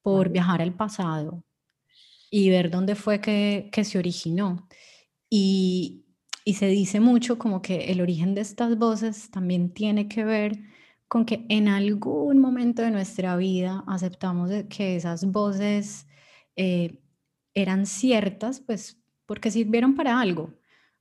[0.02, 1.42] por viajar al pasado
[2.30, 4.68] y ver dónde fue que, que se originó.
[5.30, 5.99] Y,
[6.50, 10.58] y se dice mucho como que el origen de estas voces también tiene que ver
[11.06, 16.08] con que en algún momento de nuestra vida aceptamos que esas voces
[16.56, 16.98] eh,
[17.54, 20.52] eran ciertas, pues porque sirvieron para algo.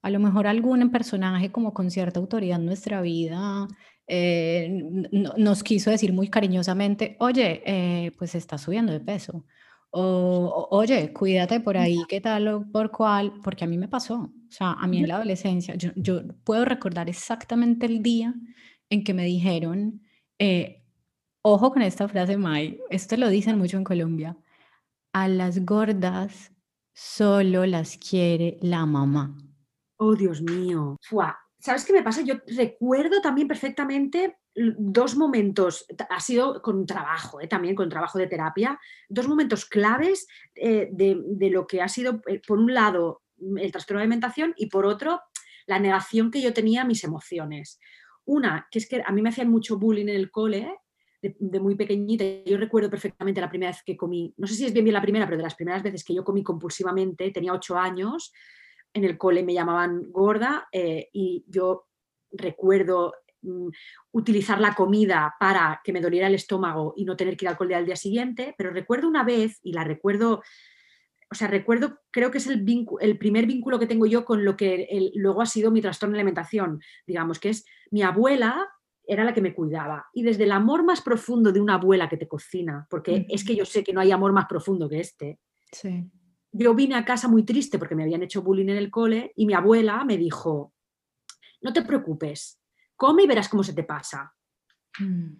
[0.04, 3.68] A lo mejor algún personaje como con cierta autoridad en nuestra vida
[4.06, 4.70] eh,
[5.12, 9.46] nos quiso decir muy cariñosamente, oye, eh, pues estás subiendo de peso.
[9.90, 14.32] O, oye, cuídate por ahí, qué tal o por cuál, porque a mí me pasó.
[14.50, 18.34] O sea, a mí en la adolescencia, yo, yo puedo recordar exactamente el día
[18.90, 20.02] en que me dijeron,
[20.40, 20.84] eh,
[21.44, 24.38] ojo con esta frase, Mai, esto lo dicen mucho en Colombia,
[25.14, 26.52] a las gordas
[26.94, 29.38] solo las quiere la mamá.
[29.98, 30.98] Oh, Dios mío.
[31.60, 32.22] ¿Sabes qué me pasa?
[32.22, 38.28] Yo recuerdo también perfectamente dos momentos, ha sido con trabajo, eh, también con trabajo de
[38.28, 43.22] terapia, dos momentos claves eh, de, lo que ha sido, por un lado,
[43.58, 45.22] el trastorno de alimentación y por otro,
[45.66, 47.80] la negación que yo tenía a mis emociones.
[48.26, 50.72] Una, que es que a mí me hacían mucho bullying en el cole,
[51.22, 52.24] de, muy pequeñita.
[52.46, 55.02] Yo recuerdo perfectamente la primera vez que comí, no sé si es bien bien la
[55.02, 58.34] primera, pero de las primeras veces que yo comí compulsivamente, tenía ocho años,
[58.94, 61.88] en el cole me llamaban gorda eh, y yo
[62.32, 63.70] recuerdo mm,
[64.12, 67.58] utilizar la comida para que me doliera el estómago y no tener que ir al
[67.58, 70.42] cole al día siguiente, pero recuerdo una vez, y la recuerdo
[71.32, 72.66] o sea, recuerdo, creo que es el,
[73.02, 76.20] el primer vínculo que tengo yo con lo que luego ha sido mi trastorno de
[76.20, 78.68] alimentación, digamos, que es mi abuela
[79.06, 80.08] era la que me cuidaba.
[80.14, 83.56] Y desde el amor más profundo de una abuela que te cocina, porque es que
[83.56, 85.40] yo sé que no hay amor más profundo que este.
[86.52, 89.48] Yo vine a casa muy triste porque me habían hecho bullying en el cole y
[89.48, 90.74] mi abuela me dijo,
[91.62, 92.62] no te preocupes,
[92.96, 94.32] come y verás cómo se te pasa.
[95.00, 95.34] Mm.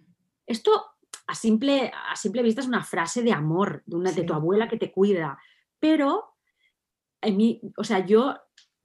[0.46, 0.84] Esto
[1.28, 4.68] a simple, a simple vista es una frase de amor de, una, de tu abuela
[4.68, 5.38] que te cuida,
[5.80, 6.36] pero
[7.20, 8.36] en mí, o sea, yo,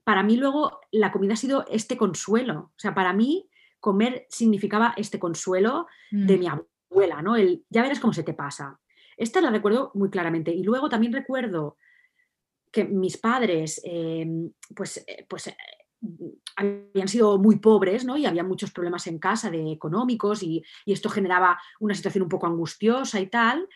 [0.04, 2.72] para mí luego la comida ha sido este consuelo.
[2.74, 3.48] O sea, para mí
[3.80, 6.40] comer significaba este consuelo de mm.
[6.40, 7.36] mi abuela, ¿no?
[7.36, 8.80] El, ya verás cómo se te pasa.
[9.16, 10.52] Esta la recuerdo muy claramente.
[10.52, 11.76] Y luego también recuerdo
[12.70, 15.56] que mis padres, em, pues, eh, pues eh,
[16.56, 18.16] habían sido muy pobres, ¿no?
[18.16, 22.46] Y había muchos problemas en casa de económicos y, esto generaba una situación un poco
[22.46, 23.68] angustiosa y tal.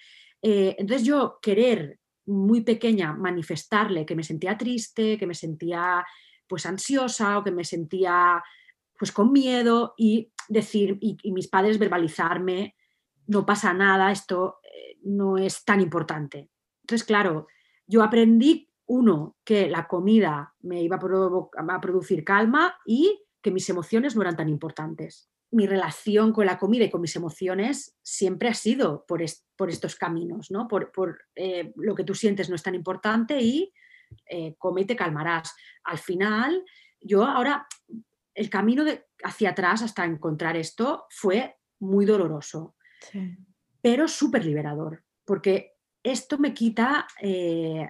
[0.43, 2.00] Eh, entonces yo querer
[2.31, 6.05] muy pequeña manifestarle que me sentía triste, que me sentía
[6.47, 8.43] pues ansiosa o que me sentía
[8.99, 12.77] pues con miedo y decir, y, mis padres verbalizarme,
[13.27, 16.51] no pasa nada, esto eh, no es tan importante.
[16.83, 17.47] Entonces, claro,
[17.87, 23.69] yo aprendí, uno, que la comida me iba a, a producir calma y que mis
[23.71, 28.49] emociones no eran tan importantes mi relación con la comida y con mis emociones siempre
[28.49, 29.23] ha sido por,
[29.57, 30.69] por estos caminos, ¿no?
[30.69, 30.91] Por,
[31.35, 33.73] eh, lo que tú sientes no es tan importante y
[34.27, 35.55] eh, come y te calmarás.
[35.85, 36.65] Al final,
[37.01, 37.67] yo ahora,
[38.35, 42.77] el camino de, hacia atrás hasta encontrar esto fue muy doloroso,
[43.81, 47.89] pero súper liberador, porque esto me quita eh,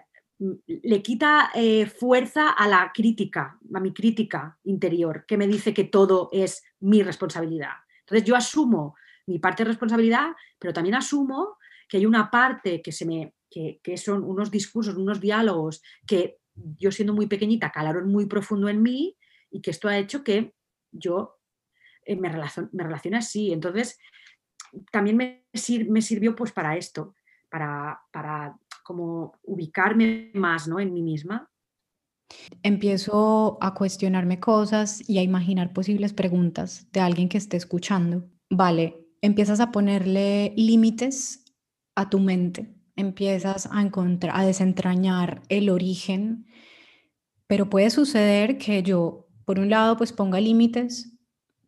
[0.66, 5.84] le quita eh, fuerza a la crítica, a mi crítica interior, que me dice que
[5.84, 7.72] todo es mi responsabilidad.
[8.00, 12.90] Entonces yo asumo mi parte de responsabilidad, pero también asumo que hay una parte que,
[12.90, 18.26] se me, que, son unos discursos, unos diálogos que yo siendo muy pequeñita calaron muy
[18.26, 19.16] profundo en mí
[19.50, 20.54] y que esto ha hecho que
[20.90, 21.38] yo
[22.06, 22.30] eh, me,
[22.72, 23.52] me relacione así.
[23.52, 23.98] Entonces
[24.90, 25.44] también me,
[25.88, 27.14] me sirvió pues para esto,
[27.50, 28.56] para, para
[28.90, 30.80] como ubicarme más ¿no?
[30.80, 31.48] en mí misma.
[32.64, 38.28] Empiezo a cuestionarme cosas y a imaginar posibles preguntas de alguien que esté escuchando.
[38.50, 41.44] Vale, empiezas a ponerle límites
[41.94, 46.46] a tu mente, empiezas a encontrar, a desentrañar el origen,
[47.46, 51.16] pero puede suceder que yo, por un lado, pues ponga límites,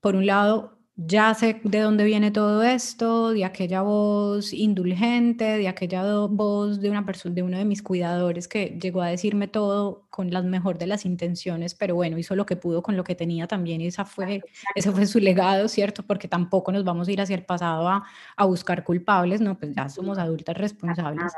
[0.00, 5.66] por un lado, ya sé de dónde viene todo esto, de aquella voz indulgente, de
[5.66, 10.06] aquella voz de una persona, de uno de mis cuidadores que llegó a decirme todo
[10.10, 13.14] con la mejor de las intenciones, pero bueno, hizo lo que pudo con lo que
[13.14, 14.42] tenía también y esa fue,
[14.74, 16.02] ese fue su legado, ¿cierto?
[16.02, 18.04] Porque tampoco nos vamos a ir hacia el pasado a,
[18.36, 21.32] a buscar culpables, no, pues ya somos adultas responsables.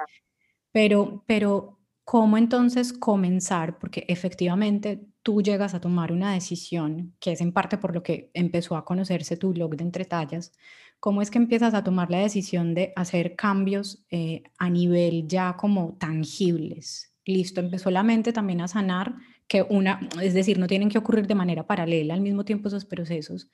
[0.72, 3.78] Pero, pero, ¿cómo entonces comenzar?
[3.78, 8.30] Porque efectivamente tú llegas a tomar una decisión, que es en parte por lo que
[8.34, 10.52] empezó a conocerse tu blog de entretallas,
[11.00, 15.56] ¿cómo es que empiezas a tomar la decisión de hacer cambios eh, a nivel ya
[15.56, 17.14] como tangibles?
[17.24, 19.14] Listo, empezó la mente también a sanar,
[19.48, 22.84] que una, es decir, no tienen que ocurrir de manera paralela al mismo tiempo esos
[22.84, 23.50] procesos,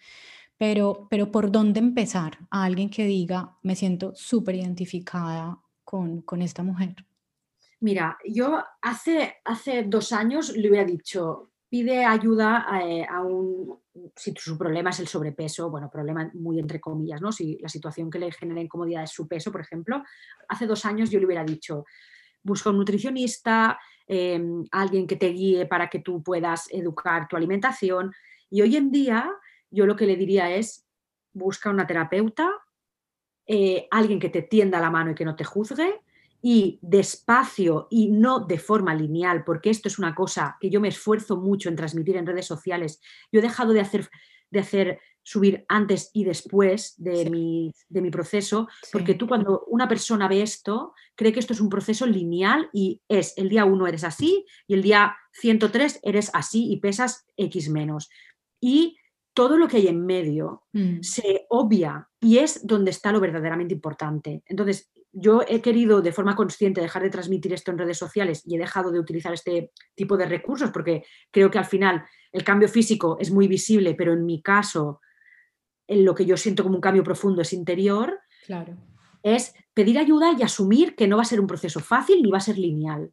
[0.59, 2.39] pero, pero ¿por dónde empezar?
[2.51, 6.97] A alguien que diga, me siento súper identificada con, con esta mujer?
[7.81, 13.79] Mira, yo hace, hace dos años le hubiera dicho, pide ayuda eh, a, un,
[14.17, 17.31] si su problema es el sobrepeso, bueno, problema muy entre comillas, ¿no?
[17.31, 20.03] Si la situación que le genera incomodidad es su peso, por ejemplo,
[20.49, 21.85] hace dos años yo le hubiera dicho,
[22.43, 23.79] busca un nutricionista,
[24.09, 28.13] em, alguien que te guíe para que tú puedas educar tu alimentación.
[28.51, 29.31] Y hoy en día
[29.71, 30.85] yo lo que le diría es,
[31.33, 32.51] busca una terapeuta,
[33.47, 36.01] eh, alguien que te tienda la mano y que no te juzgue,
[36.43, 40.89] y despacio y no de forma lineal, porque esto es una cosa que yo me
[40.89, 43.01] esfuerzo mucho en transmitir en redes sociales.
[43.31, 44.09] Yo he dejado de hacer,
[44.51, 49.87] de hacer subir antes y después de, mi, de mi, proceso, porque tú cuando una
[49.87, 53.87] persona ve esto, cree que esto es un proceso lineal y es el día 1
[53.87, 58.09] eres así y el día 103 eres así y pesas X menos.
[58.61, 58.97] Y
[59.41, 61.01] todo lo que hay en medio mm.
[61.01, 64.43] se obvia y es donde está lo verdaderamente importante.
[64.45, 68.57] Entonces, yo he querido de forma consciente dejar de transmitir esto en redes sociales y
[68.57, 72.69] he dejado de utilizar este tipo de recursos porque creo que al final el cambio
[72.69, 75.01] físico es muy visible, pero en mi caso,
[75.87, 78.21] en lo que yo siento como un cambio profundo es interior.
[78.45, 78.77] Claro.
[79.23, 82.37] Es pedir ayuda y asumir que no va a ser un proceso fácil ni va
[82.37, 83.11] a ser lineal.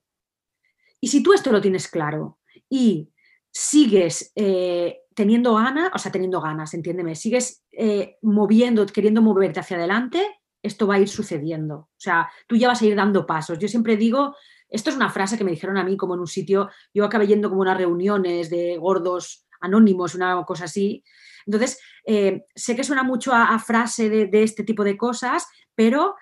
[1.00, 2.38] Y si tú esto lo tienes claro
[2.70, 3.14] y
[3.50, 9.76] sigues eh, teniendo ganas, o sea, teniendo ganas, entiéndeme, sigues eh, moviendo, queriendo moverte hacia
[9.76, 10.24] adelante,
[10.62, 11.76] esto va a ir sucediendo.
[11.76, 13.58] O sea, tú ya vas a ir dando pasos.
[13.58, 14.36] Yo siempre digo,
[14.70, 17.26] esto es una frase que me dijeron a mí como en un sitio, yo acabé
[17.26, 21.04] yendo como unas reuniones de gordos anónimos, una cosa así.
[21.48, 26.14] Entonces, eh, sé que suena mucho a, frase de, este tipo de cosas, pero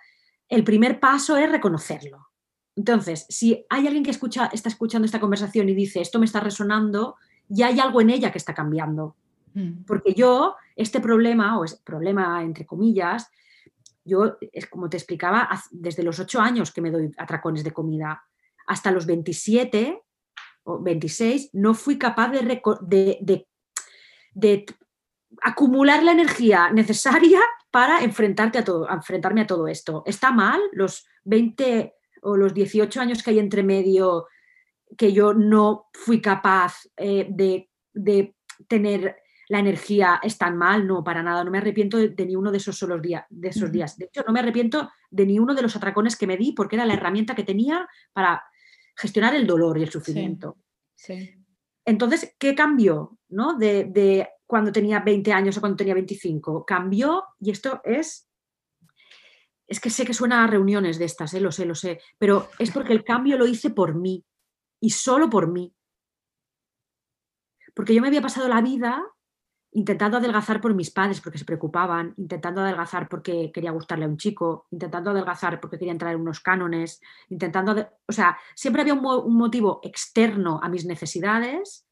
[0.47, 2.29] el primer paso es reconocerlo.
[2.77, 6.39] Entonces, si hay alguien que escucha, está escuchando esta conversación y dice, esto me está
[6.39, 9.15] resonando, ya hay algo en ella que está cambiando.
[9.53, 9.83] Mm.
[9.85, 13.29] Porque yo, este problema, o es problema entre comillas,
[14.03, 18.23] yo, es como te explicaba, desde los ocho años que me doy atracones de comida
[18.67, 20.01] hasta los 27
[20.63, 23.47] o 26, no fui capaz de,
[24.33, 24.65] de,
[25.41, 27.39] acumular la energía necesaria
[27.71, 30.03] para enfrentarte a todo, enfrentarme a todo esto.
[30.05, 34.27] ¿Está mal los 20 o los 18 años que hay entre medio
[34.97, 38.35] que yo no fui capaz eh, de, de
[38.67, 42.51] tener la energía es tan mal, no, para nada, no me arrepiento de, ni uno
[42.51, 43.97] de esos solos días, de esos días.
[43.97, 46.75] De hecho, no me arrepiento de ni uno de los atracones que me di porque
[46.75, 48.43] era la herramienta que tenía para
[48.95, 50.57] gestionar el dolor y el sufrimiento.
[51.85, 53.55] Entonces, ¿qué cambió ¿no?
[53.57, 56.65] de, cuando tenía 20 años a cuando tenía 25?
[56.65, 58.27] Cambió, y esto es,
[59.67, 61.39] es que sé que suena a reuniones de estas, ¿eh?
[61.39, 64.25] lo sé, lo sé, pero es porque el cambio lo hice por mí
[64.79, 65.75] y solo por mí.
[67.73, 69.03] Porque yo me había pasado la vida
[69.75, 74.15] intentando adelgazar por mis padres porque se preocupaban, intentando adelgazar porque quería gustarle a un
[74.15, 79.35] chico, intentando adelgazar porque quería entrar en unos cánones, intentando, o sea, siempre había un,
[79.35, 81.85] motivo externo a mis necesidades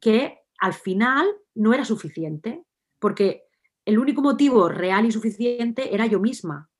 [0.00, 1.26] que al final
[1.56, 2.62] no era suficiente,
[3.00, 3.42] porque
[3.84, 6.70] el único motivo real y suficiente era yo misma.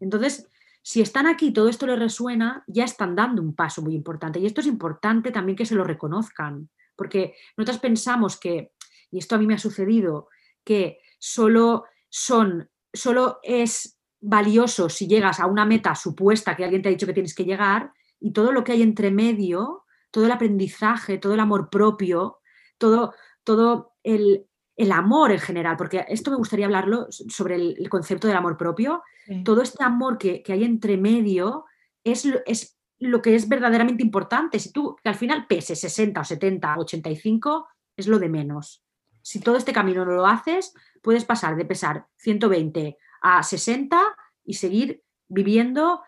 [0.00, 0.48] Entonces,
[0.82, 4.40] si están aquí, todo esto les resuena, ya están dando un paso muy importante.
[4.40, 8.72] Y esto es importante también que se lo reconozcan, porque nosotros pensamos que
[9.12, 10.28] y esto a mí me ha sucedido,
[10.64, 16.88] que solo son, solo es valioso si llegas a una meta supuesta que alguien te
[16.88, 20.30] ha dicho que tienes que llegar y todo lo que hay entre medio, todo el
[20.32, 22.38] aprendizaje, todo el amor propio,
[22.78, 23.14] todo,
[23.44, 24.46] todo el,
[24.92, 29.02] amor en general, porque esto me gustaría hablarlo sobre el, concepto del amor propio,
[29.44, 31.64] todo este amor que, hay entre medio
[32.02, 34.58] es, es lo que es verdaderamente importante.
[34.58, 38.82] Si tú que al final peses 60 o 70 o 85, es lo de menos
[39.22, 44.00] si todo este camino no lo haces, puedes pasar de pesar 120 a 60
[44.44, 46.02] y seguir viviendo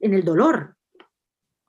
[0.00, 0.75] en el dolor.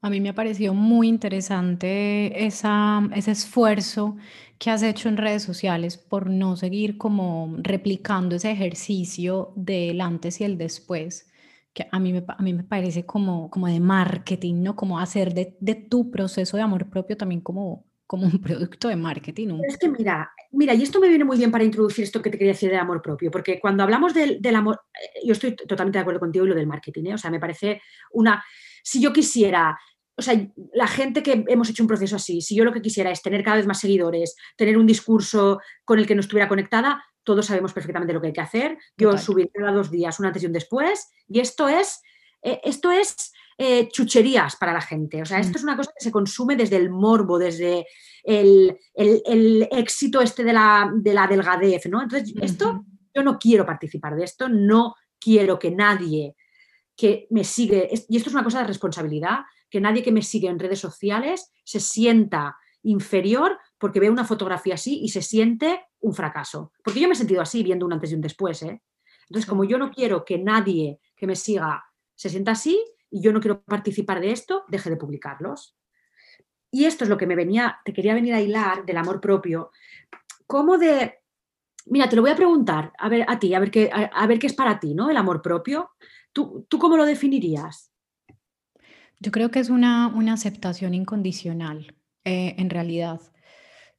[0.08, 4.16] A mí me ha parecido muy interesante ese esfuerzo
[4.58, 10.40] que has hecho en redes sociales por no seguir como replicando ese ejercicio del antes
[10.40, 11.30] y el después,
[11.74, 14.78] que a mí me, a mí me parece como, como de marketing, ¿no?
[14.78, 18.96] Como hacer de, de tu proceso de amor propio también como como un producto de
[18.96, 19.60] marketing.
[19.68, 22.38] Es que mira, mira, y esto me viene muy bien para introducir esto que te
[22.38, 26.02] quería decir del amor propio, porque cuando hablamos del, amor, eh, yo estoy totalmente de
[26.02, 27.14] acuerdo contigo y lo del marketing, ¿eh?
[27.16, 27.82] o sea, me parece
[28.14, 28.42] una,
[28.82, 29.78] si yo quisiera,
[30.18, 30.36] o sea,
[30.74, 33.44] la gente que hemos hecho un proceso así, si yo lo que quisiera es tener
[33.44, 37.72] cada vez más seguidores, tener un discurso con el que no estuviera conectada, todos sabemos
[37.72, 38.78] perfectamente lo que hay que hacer.
[38.98, 42.02] Yo subiré cada dos días, un antes y un después, y esto es,
[42.42, 45.22] eh, esto es eh, chucherías para la gente.
[45.22, 45.58] O sea, esto mm.
[45.58, 47.86] es una cosa que se consume desde el morbo, desde
[48.24, 48.78] el,
[49.72, 52.02] éxito este de la, de la, delgadez, ¿no?
[52.02, 56.36] Entonces, esto, yo no quiero participar de esto, no quiero que nadie
[56.96, 60.48] que me sigue, y esto es una cosa de responsabilidad, que nadie que me sigue
[60.48, 66.14] en redes sociales se sienta inferior porque ve una fotografía así y se siente un
[66.14, 66.72] fracaso.
[66.84, 68.62] Porque yo me he sentido así viendo un antes y un después.
[68.64, 68.82] ¿eh?
[69.30, 71.84] Entonces, como yo no quiero que nadie que me siga
[72.16, 75.78] se sienta así y yo no quiero participar de esto, deje de publicarlos.
[76.72, 79.72] Y esto es lo que me venía, te quería venir a hilar del amor propio.
[80.46, 81.20] ¿Cómo de
[81.90, 84.40] Mira, te lo voy a preguntar a ver a ti, a ver qué, a, ver
[84.40, 85.10] qué es para ti, ¿no?
[85.10, 85.92] El amor propio.
[86.34, 87.92] ¿Tú, ¿Tú, cómo lo definirías?
[89.20, 93.22] Yo creo que es una, una aceptación incondicional, eh, en realidad.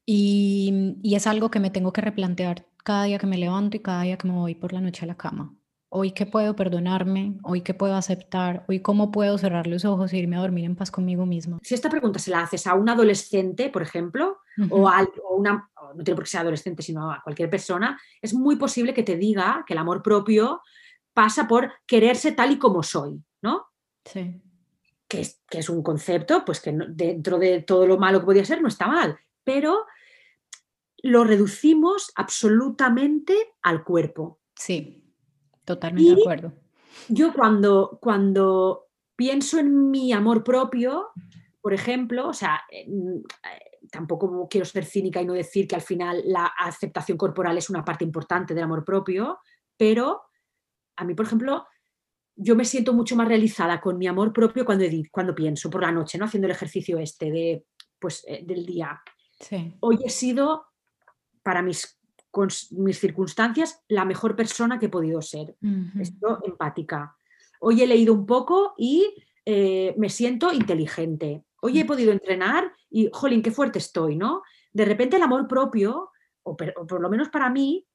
[0.07, 3.81] Y, y es algo que me tengo que replantear cada día que me levanto y
[3.81, 5.55] cada día que me voy por la noche a la cama.
[5.91, 10.19] Hoy qué puedo perdonarme, hoy qué puedo aceptar, hoy cómo puedo cerrar los ojos e
[10.19, 11.59] irme a dormir en paz conmigo mismo.
[11.63, 14.39] Si esta pregunta se la haces a un adolescente, por ejemplo,
[14.71, 15.07] o a
[15.37, 19.03] una, no tiene por qué ser adolescente, sino a cualquier persona, es muy posible que
[19.03, 20.61] te diga que el amor propio
[21.15, 23.67] pasa por quererse tal y como soy, ¿no?
[24.05, 24.43] Sí.
[25.09, 28.45] Que es, que es un concepto, pues que dentro de todo lo malo que podía
[28.45, 29.87] ser no está mal, pero
[31.03, 34.41] lo reducimos absolutamente al cuerpo.
[34.55, 35.09] Sí,
[35.69, 36.53] Totalmente de acuerdo.
[37.09, 41.09] Yo cuando, cuando pienso en mi amor propio,
[41.61, 42.63] por ejemplo, o sea,
[43.93, 47.85] tampoco quiero ser cínica y no decir que al final la aceptación corporal es una
[47.85, 49.41] parte importante del amor propio,
[49.77, 50.23] pero
[50.97, 51.67] a mí, por ejemplo,
[52.41, 55.91] yo me siento mucho más realizada con mi amor propio cuando, cuando pienso por la
[55.91, 56.25] noche, ¿no?
[56.25, 57.65] Haciendo el ejercicio este de,
[57.99, 59.03] pues, eh, del día.
[59.81, 60.67] Hoy he sido,
[61.43, 61.99] para mis
[62.31, 65.57] con mis circunstancias, la mejor persona que he podido ser.
[65.99, 67.17] Estoy empática.
[67.61, 69.15] Hoy he leído un poco y
[69.45, 71.43] eh, me siento inteligente.
[71.63, 74.43] Hoy he podido entrenar y, jolín, qué fuerte estoy, ¿no?
[74.73, 76.11] De repente el amor propio,
[76.43, 77.87] o, por lo menos para mí,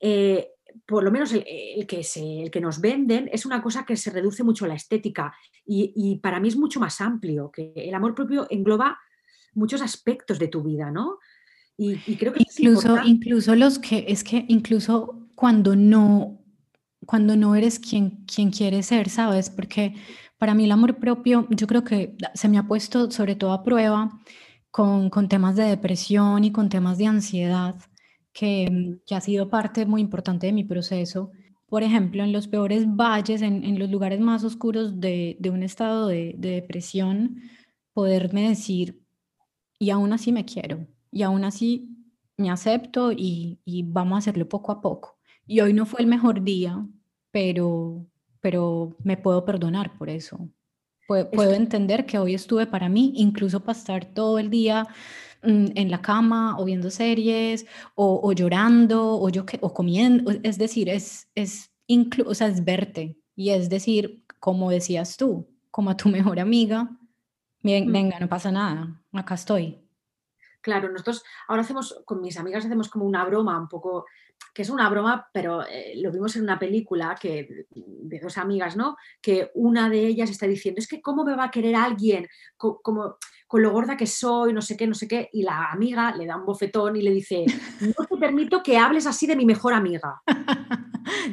[0.00, 0.52] eh,
[0.86, 4.42] por lo menos el, que el, que nos venden es una cosa que se reduce
[4.42, 8.14] mucho a la estética y, y, para mí es mucho más amplio, que el amor
[8.14, 8.98] propio engloba
[9.54, 11.18] muchos aspectos de tu vida, ¿no?
[11.76, 16.38] Y, creo que incluso, incluso los que, es que incluso cuando no,
[17.06, 19.48] cuando no eres quien, quien quieres ser, ¿sabes?
[19.48, 19.94] Porque
[20.36, 23.62] para mí el amor propio, yo creo que se me ha puesto sobre todo a
[23.62, 24.20] prueba
[24.70, 27.76] con, con temas de depresión y con temas de ansiedad,
[28.32, 31.30] que, que, ha sido parte muy importante de mi proceso.
[31.66, 35.62] Por ejemplo, en los peores valles, en, en los lugares más oscuros de, de un
[35.62, 37.42] estado de, de depresión,
[37.92, 39.00] poderme decir,
[39.78, 41.88] y aún así me quiero, y aún así
[42.40, 45.18] me acepto y, vamos a hacerlo poco a poco.
[45.46, 46.84] Y hoy no fue el mejor día,
[47.30, 48.06] pero,
[48.40, 50.48] pero me puedo perdonar por eso.
[51.06, 55.90] Puedo, entender que hoy estuve para mí, incluso para estar todo el día mm, en
[55.90, 60.30] la cama o viendo series o, llorando o, yo, o comiendo.
[60.42, 61.70] Es decir, es, es,
[62.26, 66.84] o sea, es verte y es decir, como decías tú, como a tu mejor amiga,
[67.62, 67.92] mm.
[67.92, 69.78] venga, no pasa nada, acá estoy.
[70.60, 74.04] Claro, nosotros ahora hacemos, con mis amigas hacemos como una broma un poco,
[74.52, 78.76] que es una broma, pero eh, lo vimos en una película que, de dos amigas,
[78.76, 78.96] ¿no?
[79.22, 82.26] Que una de ellas está diciendo, es que cómo me va a querer alguien
[82.56, 83.16] como,
[83.50, 86.24] con lo gorda que soy, no sé qué, no sé qué, y la amiga le
[86.24, 87.44] da un bofetón y le dice,
[87.80, 90.22] no te permito que hables así de mi mejor amiga.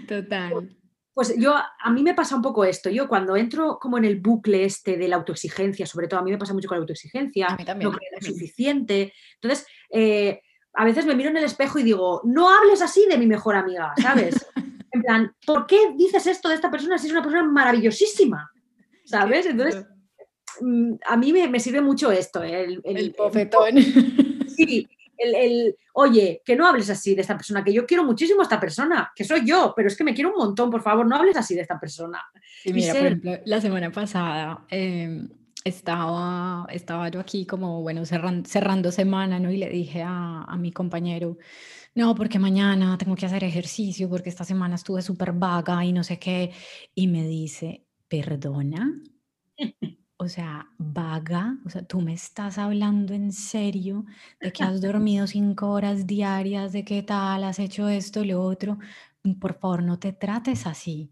[0.07, 0.75] Total.
[1.13, 2.89] Pues yo, a mí me pasa un poco esto.
[2.89, 6.31] Yo cuando entro como en el bucle este de la autoexigencia, sobre todo a mí
[6.31, 9.13] me pasa mucho con la autoexigencia, a también, no creo suficiente.
[9.39, 10.41] Entonces, eh,
[10.73, 13.55] a veces me miro en el espejo y digo, no hables así de mi mejor
[13.55, 14.43] amiga, ¿sabes?
[14.91, 18.49] en plan, ¿por qué dices esto de esta persona si es una persona maravillosísima?
[19.05, 19.45] ¿Sabes?
[19.45, 19.85] Entonces,
[21.05, 22.43] a mí me, sirve mucho esto.
[22.43, 23.75] El, el, el bofetón.
[24.47, 24.87] Sí,
[25.17, 28.59] el, oye, que no hables así de esta persona, que yo quiero muchísimo a esta
[28.59, 31.37] persona, que soy yo, pero es que me quiero un montón, por favor, no hables
[31.37, 32.23] así de esta persona.
[32.63, 35.29] Y mira, por ejemplo, la semana pasada em,
[35.63, 39.51] estaba, estaba yo aquí como, bueno, cerrando, cerrando semana, ¿no?
[39.51, 41.37] Y le dije a, a mi compañero,
[41.95, 46.03] no, porque mañana tengo que hacer ejercicio, porque esta semana estuve súper vaga y no
[46.03, 46.51] sé qué.
[46.93, 49.01] Y me dice, perdona.
[50.17, 54.05] o sea, vaga, o sea, tú me estás hablando en serio
[54.41, 58.79] de que has dormido cinco horas diarias, de qué tal, has hecho esto, lo otro,
[59.23, 61.11] mm, por favor no te trates así.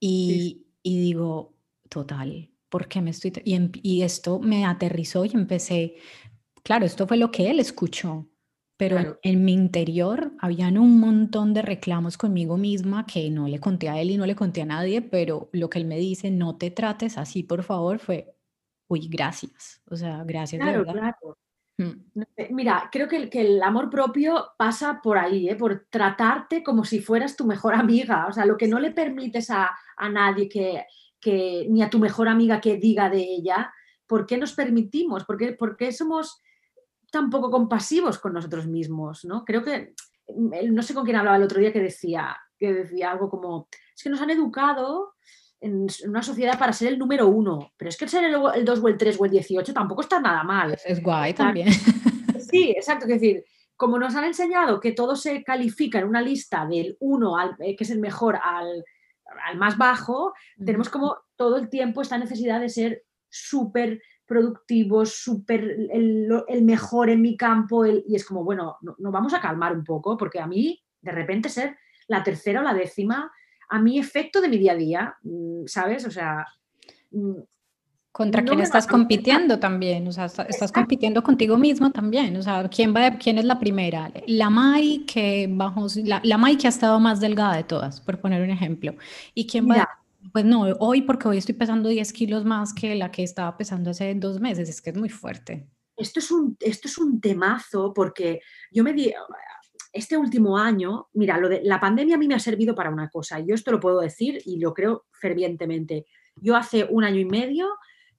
[0.00, 1.56] Y, y digo,
[1.88, 3.32] total, ¿por qué me estoy...
[3.44, 5.94] Y, em, y esto me aterrizó y empecé,
[6.64, 8.28] claro, esto fue lo que él escuchó,
[8.76, 13.88] pero en, mi interior habían un montón de reclamos conmigo misma que no le conté
[13.88, 16.56] a él y no le conté a nadie, pero lo que él me dice, no
[16.56, 18.34] te trates así, por favor, fue,
[18.88, 19.80] uy, gracias.
[19.88, 20.60] O sea, gracias.
[20.60, 21.38] Claro, claro.
[21.76, 21.92] Mm.
[22.50, 25.56] Mira, creo que, que, el amor propio pasa por ahí, ¿eh?
[25.56, 28.26] por tratarte como si fueras tu mejor amiga.
[28.28, 29.70] O sea, lo que no le permites a,
[30.10, 30.84] nadie que,
[31.20, 33.72] que, ni a tu mejor amiga que diga de ella,
[34.06, 35.24] ¿por qué nos permitimos?
[35.24, 36.40] ¿Por qué, somos
[37.14, 39.24] tan poco compasivos con nosotros mismos?
[39.24, 39.44] ¿no?
[39.44, 39.94] Creo que,
[40.70, 44.02] no sé con quién hablaba el otro día que decía, que decía algo como, es
[44.02, 45.14] que nos han educado
[45.60, 48.88] en una sociedad para ser el número uno, pero es que ser el, 2 o
[48.88, 50.76] el 3 o el 18 tampoco está nada mal.
[50.84, 51.68] Es guay también.
[52.50, 53.44] Sí, exacto, es decir,
[53.74, 57.74] como nos han enseñado que todo se califica en una lista del 1, al, eh,
[57.74, 58.84] que es el mejor, al,
[59.56, 60.34] más bajo,
[60.64, 67.20] tenemos como todo el tiempo esta necesidad de ser súper productivos, súper el, mejor en
[67.20, 70.82] mi campo, y es como, bueno, nos vamos a calmar un poco, porque a mí,
[71.00, 71.76] de repente, ser
[72.08, 73.30] la tercera o la décima
[73.68, 76.06] a mi efecto de mi día a día, mm, ¿sabes?
[76.06, 76.46] O sea...
[77.10, 77.40] Mm,
[78.12, 82.94] Contra quién estás compitiendo también, o sea, estás compitiendo contigo mismo también, o sea, ¿quién,
[82.94, 84.08] va ¿quién es la primera?
[84.28, 88.20] La Mai que bajo, la, la Mai que ha estado más delgada de todas, por
[88.20, 88.94] poner un ejemplo,
[89.34, 89.88] ¿y quién va?
[90.32, 93.90] Pues no, hoy porque hoy estoy pesando 10 kilos más que la que estaba pesando
[93.90, 95.68] hace dos meses, es que es muy fuerte.
[95.96, 99.12] Esto es un, esto es un temazo porque yo me di,
[99.92, 103.08] este último año, mira, lo de la pandemia a mí me ha servido para una
[103.08, 106.06] cosa, yo esto lo puedo decir y lo creo fervientemente.
[106.34, 107.68] Yo hace un año y medio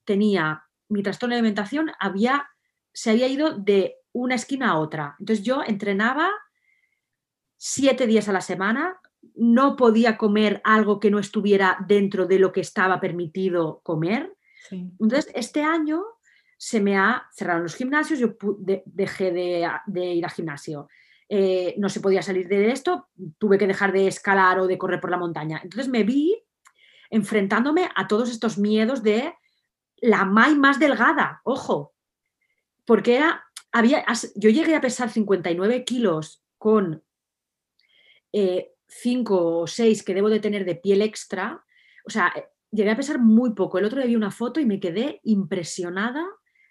[0.04, 2.48] tenía mi trastorno de alimentación, había,
[2.94, 5.16] se había ido de una esquina a otra.
[5.18, 6.30] Entonces yo entrenaba
[7.58, 8.98] siete días a la semana,
[9.34, 14.36] no podía comer algo que no estuviera dentro de lo que estaba permitido comer.
[14.70, 16.02] Entonces, este año
[16.56, 18.36] se me ha cerrado los gimnasios, yo
[18.86, 20.88] dejé de, de ir al gimnasio.
[21.28, 23.08] Eh, no se podía salir de esto,
[23.38, 25.60] tuve que dejar de escalar o de correr por la montaña.
[25.62, 26.40] Entonces me vi
[27.10, 29.34] enfrentándome a todos estos miedos de
[29.98, 31.94] la Mai más delgada, ojo,
[32.84, 34.04] porque era, había,
[34.34, 37.02] yo llegué a pesar 59 kilos con
[38.32, 41.64] 5 eh, o 6 que debo de tener de piel extra,
[42.06, 42.32] o sea,
[42.70, 43.78] llegué a pesar muy poco.
[43.78, 46.24] El otro día vi una foto y me quedé impresionada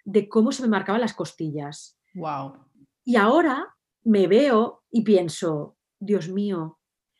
[0.04, 2.00] de cómo se me marcaban las costillas.
[2.14, 2.66] Wow.
[3.04, 6.80] Y ahora me veo y pienso, Dios mío,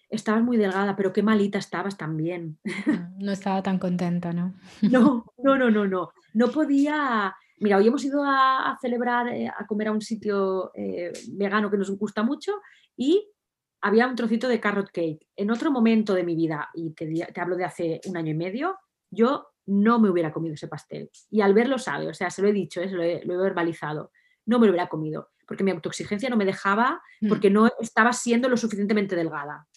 [0.10, 2.60] estabas muy delgada, pero qué malita estabas también.
[3.18, 4.54] No estaba tan contenta, ¿no?
[4.82, 6.12] No, no, no, no, no.
[6.34, 7.36] No podía.
[7.60, 11.78] Mira, hoy hemos ido a, celebrar, eh, a comer a un sitio eh, vegano que
[11.78, 12.52] nos gusta mucho
[12.98, 13.30] y
[13.86, 15.28] había un trocito de carrot cake.
[15.36, 18.78] En otro momento de mi vida, y te, hablo de hace un año y medio,
[19.12, 21.10] yo no me hubiera comido ese pastel.
[21.30, 23.38] Y al verlo sabe, o sea, se lo he dicho, eh, lo, he, lo he
[23.38, 24.12] verbalizado,
[24.48, 27.30] no me lo hubiera comido porque mi autoexigencia no me dejaba, mm.
[27.30, 29.68] porque no estaba siendo lo suficientemente delgada.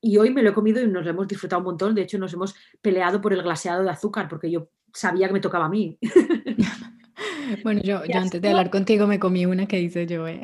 [0.00, 1.94] Y hoy me lo he comido y nos lo hemos disfrutado un montón.
[1.94, 5.40] De hecho, nos hemos peleado por el glaseado de azúcar, porque yo sabía que me
[5.40, 5.98] tocaba a mí.
[7.64, 10.28] bueno, yo, antes de hablar contigo me comí una que hice yo.
[10.28, 10.40] ¿eh?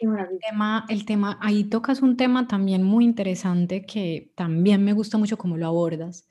[0.00, 5.18] El tema, el tema, ahí tocas un tema también muy interesante que también me gusta
[5.18, 6.26] mucho cómo lo abordas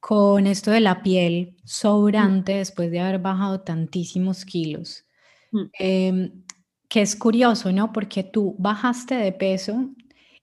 [0.00, 5.04] con esto de la piel sobrante después de haber bajado tantísimos kilos.
[5.50, 5.64] Mm.
[5.78, 6.42] Em,
[6.88, 7.92] que es curioso, ¿no?
[7.92, 9.90] Porque tú bajaste de peso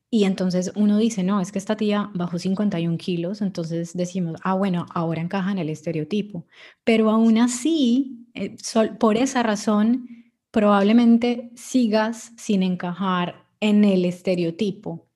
[0.10, 4.54] y entonces uno dice, no, es que esta tía bajó 51 kilos, entonces decimos, ah,
[4.54, 6.46] bueno, ahora encaja en el estereotipo.
[6.84, 8.56] Pero aún así, eh,
[9.00, 10.08] por esa razón,
[10.54, 15.08] probablemente sigas sin encajar en el estereotipo.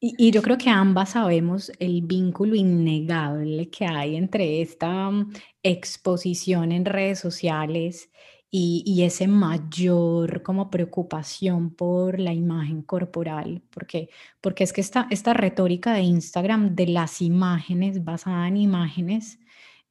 [0.00, 5.32] Y, y, yo creo que ambas sabemos el vínculo innegable que hay entre esta mm,
[5.62, 8.10] exposición en redes sociales
[8.50, 14.08] y, ese mayor como preocupación por la imagen corporal, porque,
[14.40, 19.38] porque es que esta, esta retórica de Instagram de las imágenes, basada en imágenes,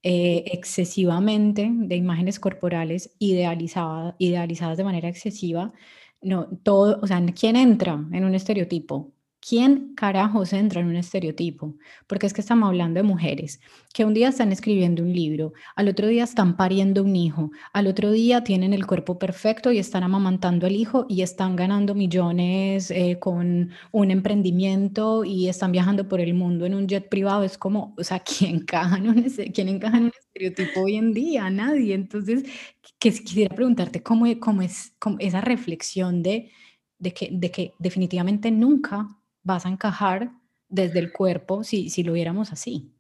[0.08, 5.74] eh, excesivamente, de imágenes corporales idealizadas, idealizadas de manera excesiva,
[6.22, 9.15] no, todo, o sea, ¿quién entra en un estereotipo?
[9.48, 11.76] ¿Quién carajos entra en un estereotipo?
[12.08, 13.60] Porque es que estamos hablando de mujeres
[13.94, 17.86] que un día están escribiendo un libro, al otro día están pariendo un hijo, al
[17.86, 22.90] otro día tienen el cuerpo perfecto y están amamantando al hijo y están ganando millones
[22.90, 27.44] eh, con un emprendimiento y están viajando por el mundo en un jet privado.
[27.44, 29.24] Es como, o sea, ¿quién encaja en un,
[29.54, 31.52] ¿quién encaja en un estereotipo hoy en día?
[31.52, 31.94] Nadie.
[31.94, 32.44] Entonces,
[32.98, 36.50] que, quisiera preguntarte cómo, cómo es esa reflexión de,
[36.98, 39.08] de, que, de que definitivamente nunca
[39.46, 40.32] vas a encajar
[40.68, 42.92] desde el cuerpo si, si lo viéramos así.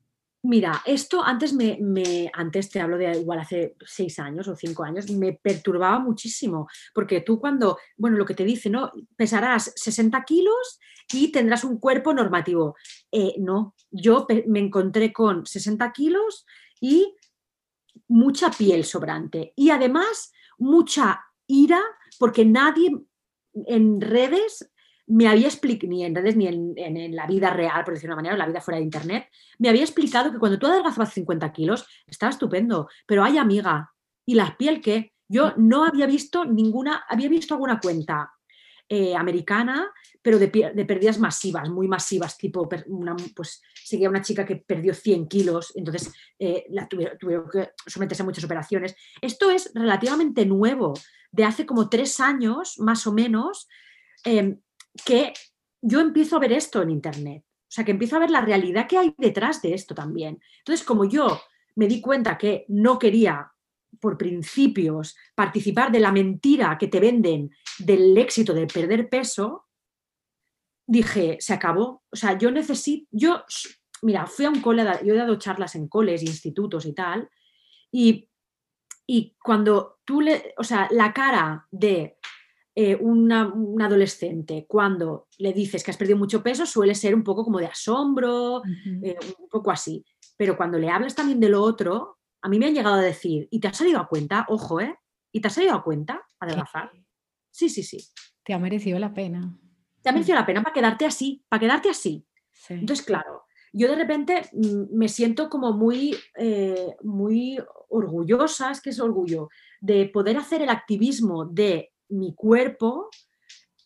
[0.44, 4.84] Mira, esto antes me, me, antes te hablo de igual hace seis años o cinco
[4.84, 8.92] años, me perturbaba muchísimo, porque tú cuando, bueno, lo que te dice, ¿no?
[9.18, 10.80] Pesarás 60 kilos
[11.12, 12.76] y tendrás un cuerpo normativo.
[13.12, 16.46] Eh, no, yo me encontré con 60 kilos
[16.80, 17.16] y
[18.08, 21.82] mucha piel sobrante y además mucha ira
[22.20, 22.92] porque nadie
[23.66, 24.70] en redes
[25.08, 28.22] me había explicado, ni en redes ni en, la vida real, por decirlo de una
[28.22, 29.28] manera, en la vida fuera de internet,
[29.60, 33.92] me había explicado que cuando tú adelgazabas 50 kilos estaba estupendo, pero hay amiga,
[34.26, 35.14] ¿y la piel qué?
[35.28, 38.32] Yo no había visto ninguna, había visto alguna cuenta
[38.88, 39.92] eh, americana,
[40.22, 45.28] pero de, pérdidas masivas, muy masivas, tipo, una, pues seguía una chica que perdió 100
[45.28, 48.96] kilos, entonces eh, la tuvieron, que someterse a muchas operaciones.
[49.22, 50.94] Esto es relativamente nuevo,
[51.32, 53.68] de hace como tres años, más o menos,
[54.24, 54.60] em,
[55.04, 55.34] que
[55.82, 57.44] yo empiezo a ver esto en Internet.
[57.46, 60.40] O sea, que empiezo a ver la realidad que hay detrás de esto también.
[60.60, 61.42] Entonces, como yo
[61.76, 63.52] me di cuenta que no quería
[64.00, 69.66] por principios participar de la mentira que te venden del éxito de perder peso,
[70.88, 72.04] dije, se acabó.
[72.10, 73.44] O sea, yo necesito, yo,
[74.02, 77.30] mira, fui a un cole, yo he dado charlas en coles, institutos y tal,
[77.92, 78.30] y,
[79.08, 82.18] y cuando tú le, o sea, la cara de
[82.78, 83.32] eh, un
[83.82, 87.68] adolescente cuando le dices que has perdido mucho peso suele ser un poco como de
[87.68, 88.62] asombro,
[89.02, 90.04] eh, un poco así.
[90.36, 93.48] Pero cuando le hablas también de lo otro, a mí me han llegado a decir,
[93.50, 94.46] ¿y te has salido a cuenta?
[94.50, 94.94] Ojo, ¿eh?
[95.32, 96.92] ¿Y te has salido a cuenta adelgazar?
[97.50, 98.06] Sí, sí, sí.
[98.44, 99.58] Te ha merecido la pena.
[100.02, 102.28] Te ha merecido la pena para quedarte así, para quedarte así.
[102.70, 107.58] Entonces, claro, yo de repente mm, me siento como muy, eh, muy
[107.90, 109.50] orgullosa, es que es orgullo,
[109.80, 113.10] de poder hacer el activismo de mi cuerpo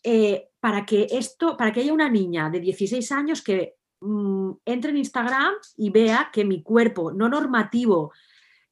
[0.02, 4.90] eh, para que esto, para que haya una niña de 16 años que mm, entre
[4.90, 8.12] en Instagram y vea que mi cuerpo no normativo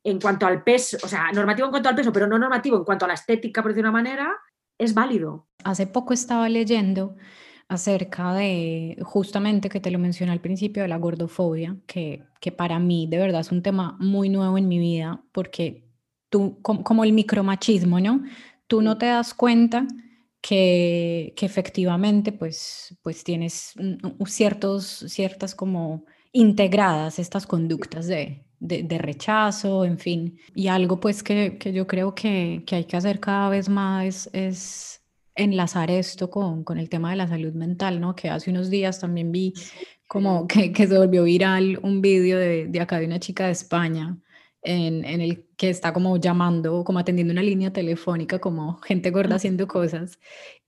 [0.05, 2.85] en cuanto al peso, o sea, normativo en cuanto al peso, pero no normativo en
[2.85, 4.35] cuanto a la estética, por una manera,
[4.79, 5.49] es válido.
[5.65, 7.17] Hace poco estaba leyendo
[7.69, 12.79] acerca de, justamente que te lo mencioné al principio, de la gordofobia, que, que para
[12.79, 15.85] mí de verdad es un tema muy nuevo en mi vida, porque
[16.31, 18.23] tú, como el micromachismo, ¿no?
[18.69, 19.87] Tú no te das cuenta
[20.41, 23.75] que, efectivamente pues, pues tienes
[24.27, 30.39] ciertos, ciertas como integradas estas conductas de, rechazo, en fin.
[30.55, 35.03] Y algo pues que, yo creo que, hay que hacer cada vez más es,
[35.35, 38.15] enlazar esto con, el tema de la salud mental, ¿no?
[38.15, 39.55] Que hace unos días también vi
[40.07, 44.19] como que, se volvió viral un vídeo de, de acá de una chica de España
[44.63, 49.67] en, el que está como llamando, como atendiendo una línea telefónica, como gente gorda haciendo
[49.69, 50.19] cosas.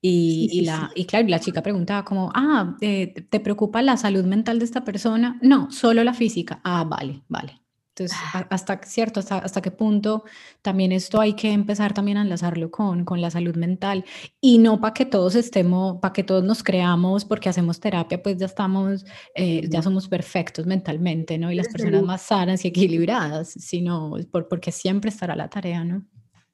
[0.01, 4.59] Y, la, y claro, la chica preguntaba como, ah, eh, ¿te preocupa la salud mental
[4.59, 5.39] de esta persona?
[5.43, 6.61] No, solo la física.
[6.65, 7.61] Ah, vale, vale.
[7.91, 8.47] Entonces, ah.
[8.51, 9.21] hasta, ¿cierto?
[9.21, 10.25] Hasta, hasta qué punto
[10.63, 14.05] también esto hay que empezar también a enlazarlo con, con la salud mental
[14.41, 18.37] y no para que todos estemos, para que todos nos creamos porque hacemos terapia, pues
[18.37, 21.51] ya estamos, eh, ya somos perfectos mentalmente, ¿no?
[21.51, 26.05] Y las personas más sanas y equilibradas, sino por, porque siempre estará la tarea, ¿no?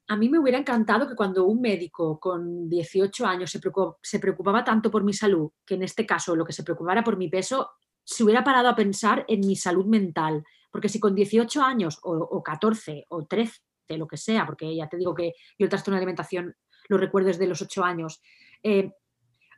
[0.09, 4.19] A mí me hubiera encantado que cuando un médico con 18 años se preocupaba, se
[4.19, 7.27] preocupaba tanto por mi salud, que en este caso lo que se preocupara por mi
[7.29, 7.71] peso,
[8.05, 10.43] se hubiera parado a pensar en mi salud mental
[10.77, 13.59] porque si con 18 años o, 14 o 13,
[13.97, 16.55] lo que sea, porque ya te digo que yo el trastorno de alimentación
[16.87, 18.21] lo recuerdo desde los 8 años,
[18.61, 18.91] eh,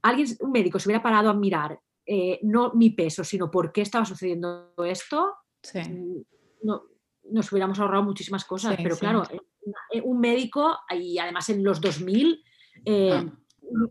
[0.01, 3.81] alguien, un médico se hubiera parado a mirar eh, no mi peso, sino por qué
[3.81, 5.33] estaba sucediendo esto,
[5.73, 6.21] mm,
[6.63, 6.83] no,
[7.31, 8.77] nos hubiéramos ahorrado muchísimas cosas.
[8.81, 9.23] pero claro,
[9.91, 12.41] eh, un médico, y además en los 2000,
[12.87, 13.25] ah.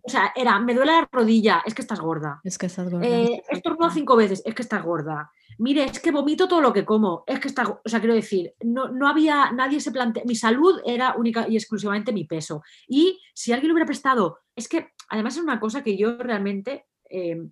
[0.02, 2.40] O sea, era, me duele la rodilla, es que estás gorda.
[2.44, 3.06] Es que estás gorda.
[3.06, 7.24] estornudo cinco veces, es que estás gorda mire, es que vomito todo lo que como,
[7.26, 10.80] es que está, o sea, quiero decir, no, no había, nadie se plantea, mi salud
[10.86, 12.62] era única y exclusivamente mi peso.
[12.86, 16.86] Y si alguien lo hubiera prestado, es que además es una cosa que yo realmente...
[17.10, 17.50] Em,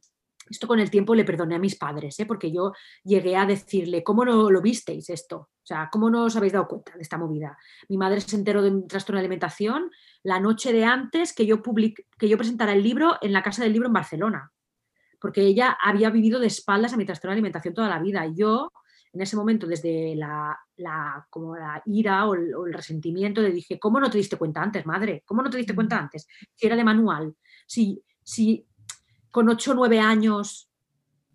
[0.48, 2.26] esto con el tiempo le perdoné a mis padres, ¿eh?
[2.26, 2.72] porque yo
[3.04, 5.36] llegué a decirle, ¿cómo no lo visteis esto?
[5.36, 7.58] O sea, ¿cómo no os habéis dado cuenta de esta movida?
[7.88, 9.90] Mi madre se enteró de un trastorno de alimentación
[10.22, 13.72] la noche de antes que yo, que yo presentara el libro en la Casa del
[13.72, 14.52] Libro en Barcelona
[15.20, 18.26] porque ella había vivido de espaldas a mi trastorno de alimentación toda la vida.
[18.26, 18.72] Y yo,
[19.12, 20.56] en ese momento, desde la,
[21.30, 25.22] como la ira o el, resentimiento, le dije, ¿cómo no te diste cuenta antes, madre?
[25.26, 26.26] ¿Cómo no te diste cuenta antes?
[26.54, 27.34] Si era de manual,
[27.66, 28.65] si, si
[29.36, 30.70] con 8 o 9 años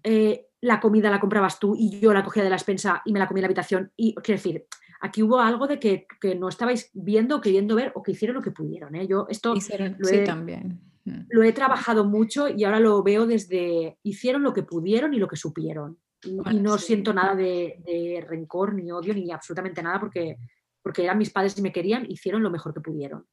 [0.01, 3.19] eh, la comida la comprabas tú y yo la cogía de la despensa y me
[3.19, 3.91] la comía en la habitación.
[3.95, 4.65] Y quiero decir,
[5.01, 8.49] aquí hubo algo de que, no estabais viendo queriendo ver o que hicieron lo que
[8.49, 8.95] pudieron.
[8.95, 9.05] ¿eh?
[9.05, 10.81] Yo esto sí, también.
[11.05, 11.27] Mm.
[11.29, 15.27] Lo he trabajado mucho y ahora lo veo desde hicieron lo que pudieron y lo
[15.27, 15.99] que supieron.
[16.23, 20.37] Y, no siento nada de, rencor, ni odio, ni absolutamente nada, porque,
[20.81, 23.27] porque eran mis padres y me querían, hicieron lo mejor que pudieron.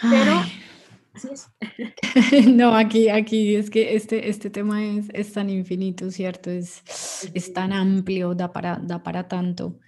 [0.00, 0.40] Pero
[1.18, 1.50] así es.
[2.48, 6.50] no, aquí, aquí es que este, este tema es, es tan infinito, ¿cierto?
[6.50, 6.82] Es,
[7.34, 9.78] es tan amplio, da para, da para tanto.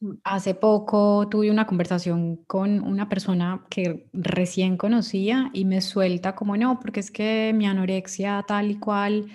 [0.00, 0.12] Mm.
[0.24, 6.56] Hace poco tuve una conversación con una persona que recién conocía y me suelta como
[6.56, 9.26] no, porque es que mi anorexia tal y cual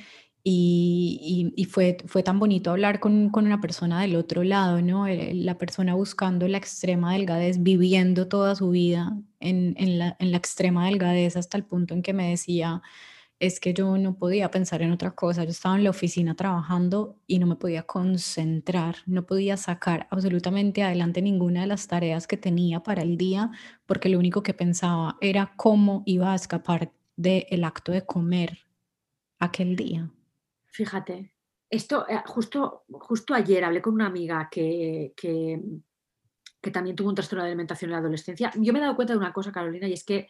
[0.44, 5.06] y, y, fue, fue tan bonito hablar con, con, una persona del otro lado, ¿no?
[5.08, 10.32] Eh, la persona buscando la extrema delgadez, viviendo toda su vida en, en, la, en
[10.32, 12.82] la extrema delgadez hasta el punto en que me decía,
[13.42, 15.44] es que yo no podía pensar en otra cosa.
[15.44, 20.84] Yo estaba en la oficina trabajando y no me podía concentrar, no podía sacar absolutamente
[20.84, 23.52] adelante ninguna de las tareas que tenía para el día,
[23.88, 28.60] porque lo único que pensaba era cómo iba a escapar del acto de comer
[29.40, 30.12] aquel día.
[30.72, 31.34] Fíjate,
[31.70, 35.62] esto eh, justo, justo ayer hablé con una amiga que, que,
[36.72, 38.52] también tuvo un trastorno de alimentación en la adolescencia.
[38.56, 40.30] Yo me he dado cuenta de una cosa, Carolina, y es que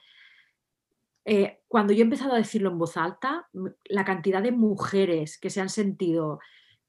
[1.25, 3.47] eh, cuando yo he empezado a decirlo en voz alta,
[3.85, 6.39] la cantidad de mujeres que se han sentido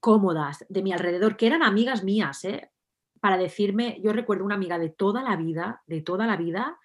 [0.01, 2.71] cómodas de mi alrededor, que eran amigas mías, ¿eh?
[3.21, 6.79] para decirme, yo recuerdo una amiga de toda la vida, de toda la vida,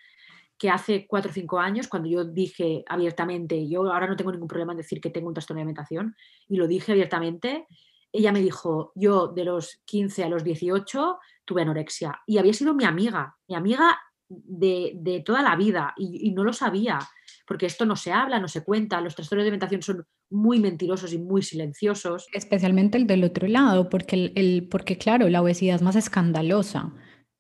[0.58, 4.48] que hace cuatro o cinco años, cuando yo dije abiertamente, yo ahora no tengo ningún
[4.48, 6.16] problema en decir que tengo un trastorno de alimentación,
[6.48, 7.68] y lo dije abiertamente,
[8.12, 12.74] ella me dijo, yo de los 15 a los 18 tuve anorexia y había sido
[12.74, 13.98] mi amiga, mi amiga
[14.30, 17.00] de, toda la vida y, no lo sabía,
[17.46, 21.14] porque esto no se habla, no se cuenta, los trastornos de alimentación son muy mentirosos
[21.14, 22.28] y muy silenciosos.
[22.34, 26.94] Especialmente el del otro lado, porque, el, porque claro, la obesidad es más escandalosa,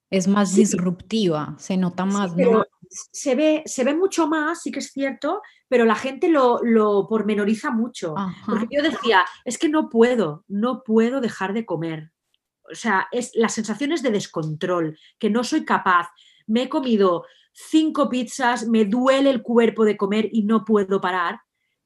[0.10, 2.64] es más disruptiva, se nota más, ¿no?
[2.90, 7.08] Se ve, se ve mucho más, sí que es cierto, pero la gente lo, lo
[7.08, 8.16] pormenoriza mucho.
[8.46, 12.12] Porque yo decía, es que no puedo, no puedo dejar de comer.
[12.70, 16.10] O sea, es las sensaciones de descontrol, que no soy capaz.
[16.46, 21.42] Me he comido cinco pizzas, me duele el cuerpo de comer y no puedo parar.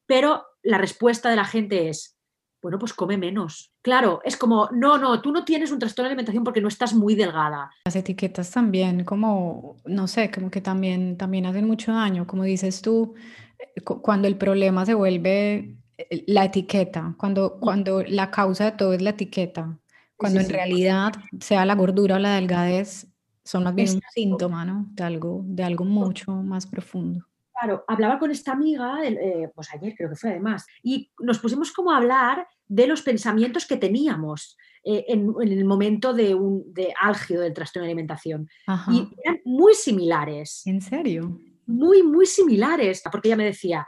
[0.05, 2.17] Pero la respuesta de la gente es,
[2.62, 3.72] bueno, pues come menos.
[3.82, 6.93] Claro, es como, no, no, tú no tienes un trastorno de alimentación porque no estás
[6.93, 7.72] muy delgada.
[7.86, 12.82] Las etiquetas también, como, no sé, como que también, también hacen mucho daño, como dices
[12.82, 13.16] tú,
[13.57, 18.93] eh, cuando el problema se vuelve eh, la etiqueta, cuando, cuando la causa de todo
[18.93, 19.78] es la etiqueta,
[20.16, 23.07] cuando en realidad sea la gordura o la delgadez,
[23.43, 24.86] son más bien un síntoma, ¿no?
[24.91, 27.26] De algo, de algo mucho más profundo.
[27.62, 31.72] Claro, hablaba con esta amiga, eh, pues ayer creo que fue además, y nos pusimos
[31.72, 36.91] como a hablar de los pensamientos que teníamos eh, en, el momento de, un, de
[36.99, 38.49] álgido del trastorno de alimentación.
[38.91, 40.66] Y eran muy similares.
[40.66, 41.39] ¿En serio?
[41.68, 43.88] Muy, muy similares, porque ella me decía,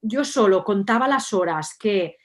[0.00, 2.16] yo solo contaba las horas que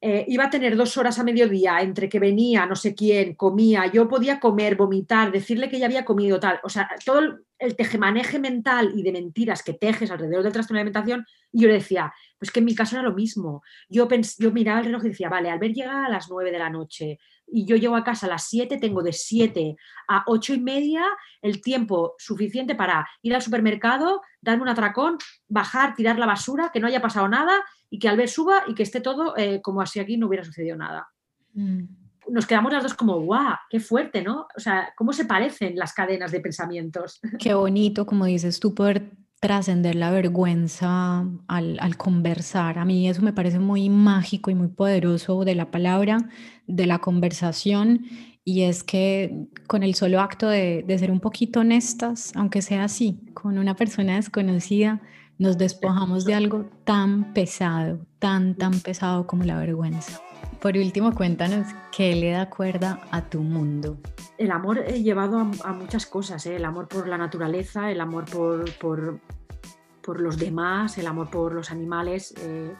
[0.00, 3.86] eh, iba a tener dos horas a mediodía entre que venía no sé quién, comía,
[3.92, 7.44] yo podía comer, vomitar, decirle que ya había comido tal, o sea, todo el,
[7.76, 11.74] tejemaneje mental y de mentiras que tejes alrededor del trastorno de alimentación, y yo le
[11.74, 13.62] decía, pues que en mi caso era lo mismo.
[13.88, 14.08] Yo,
[14.38, 16.70] yo miraba el reloj y decía, vale, al ver llegar a las nueve de la
[16.70, 19.76] noche y yo llego a casa a las siete, tengo de siete
[20.08, 21.04] a ocho y media
[21.40, 26.80] el tiempo suficiente para ir al supermercado, darme un atracón, bajar, tirar la basura, que
[26.80, 29.82] no haya pasado nada y que al ver suba y que esté todo eh, como
[29.82, 31.08] así aquí no hubiera sucedido nada.
[31.52, 32.01] Mm.
[32.32, 34.46] Nos quedamos las dos como, guau, qué fuerte, ¿no?
[34.56, 37.20] O sea, cómo se parecen las cadenas de pensamientos.
[37.38, 42.78] Qué bonito, como dices tú, poder trascender la vergüenza al, conversar.
[42.78, 46.30] A mí eso me parece muy mágico y muy poderoso de la palabra,
[46.66, 48.06] de la conversación,
[48.44, 53.20] y es que con el solo acto de ser un poquito honestas, aunque sea así,
[53.34, 55.02] con una persona desconocida,
[55.38, 60.20] nos despojamos de algo tan pesado, tan, tan pesado como la vergüenza.
[60.60, 63.98] Por último, cuéntanos qué le da cuerda a tu mundo.
[64.38, 66.56] El amor he llevado a, muchas cosas, ¿eh?
[66.56, 71.70] el amor por la naturaleza, el amor por, por, los demás, el amor por los
[71.70, 72.72] animales, eh,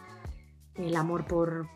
[0.77, 1.67] el amor por,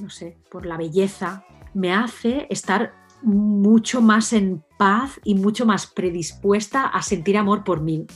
[0.00, 1.44] no sé, por la belleza.
[1.74, 7.80] Me hace estar mucho más en paz y mucho más predispuesta a sentir amor por
[7.80, 8.06] mí.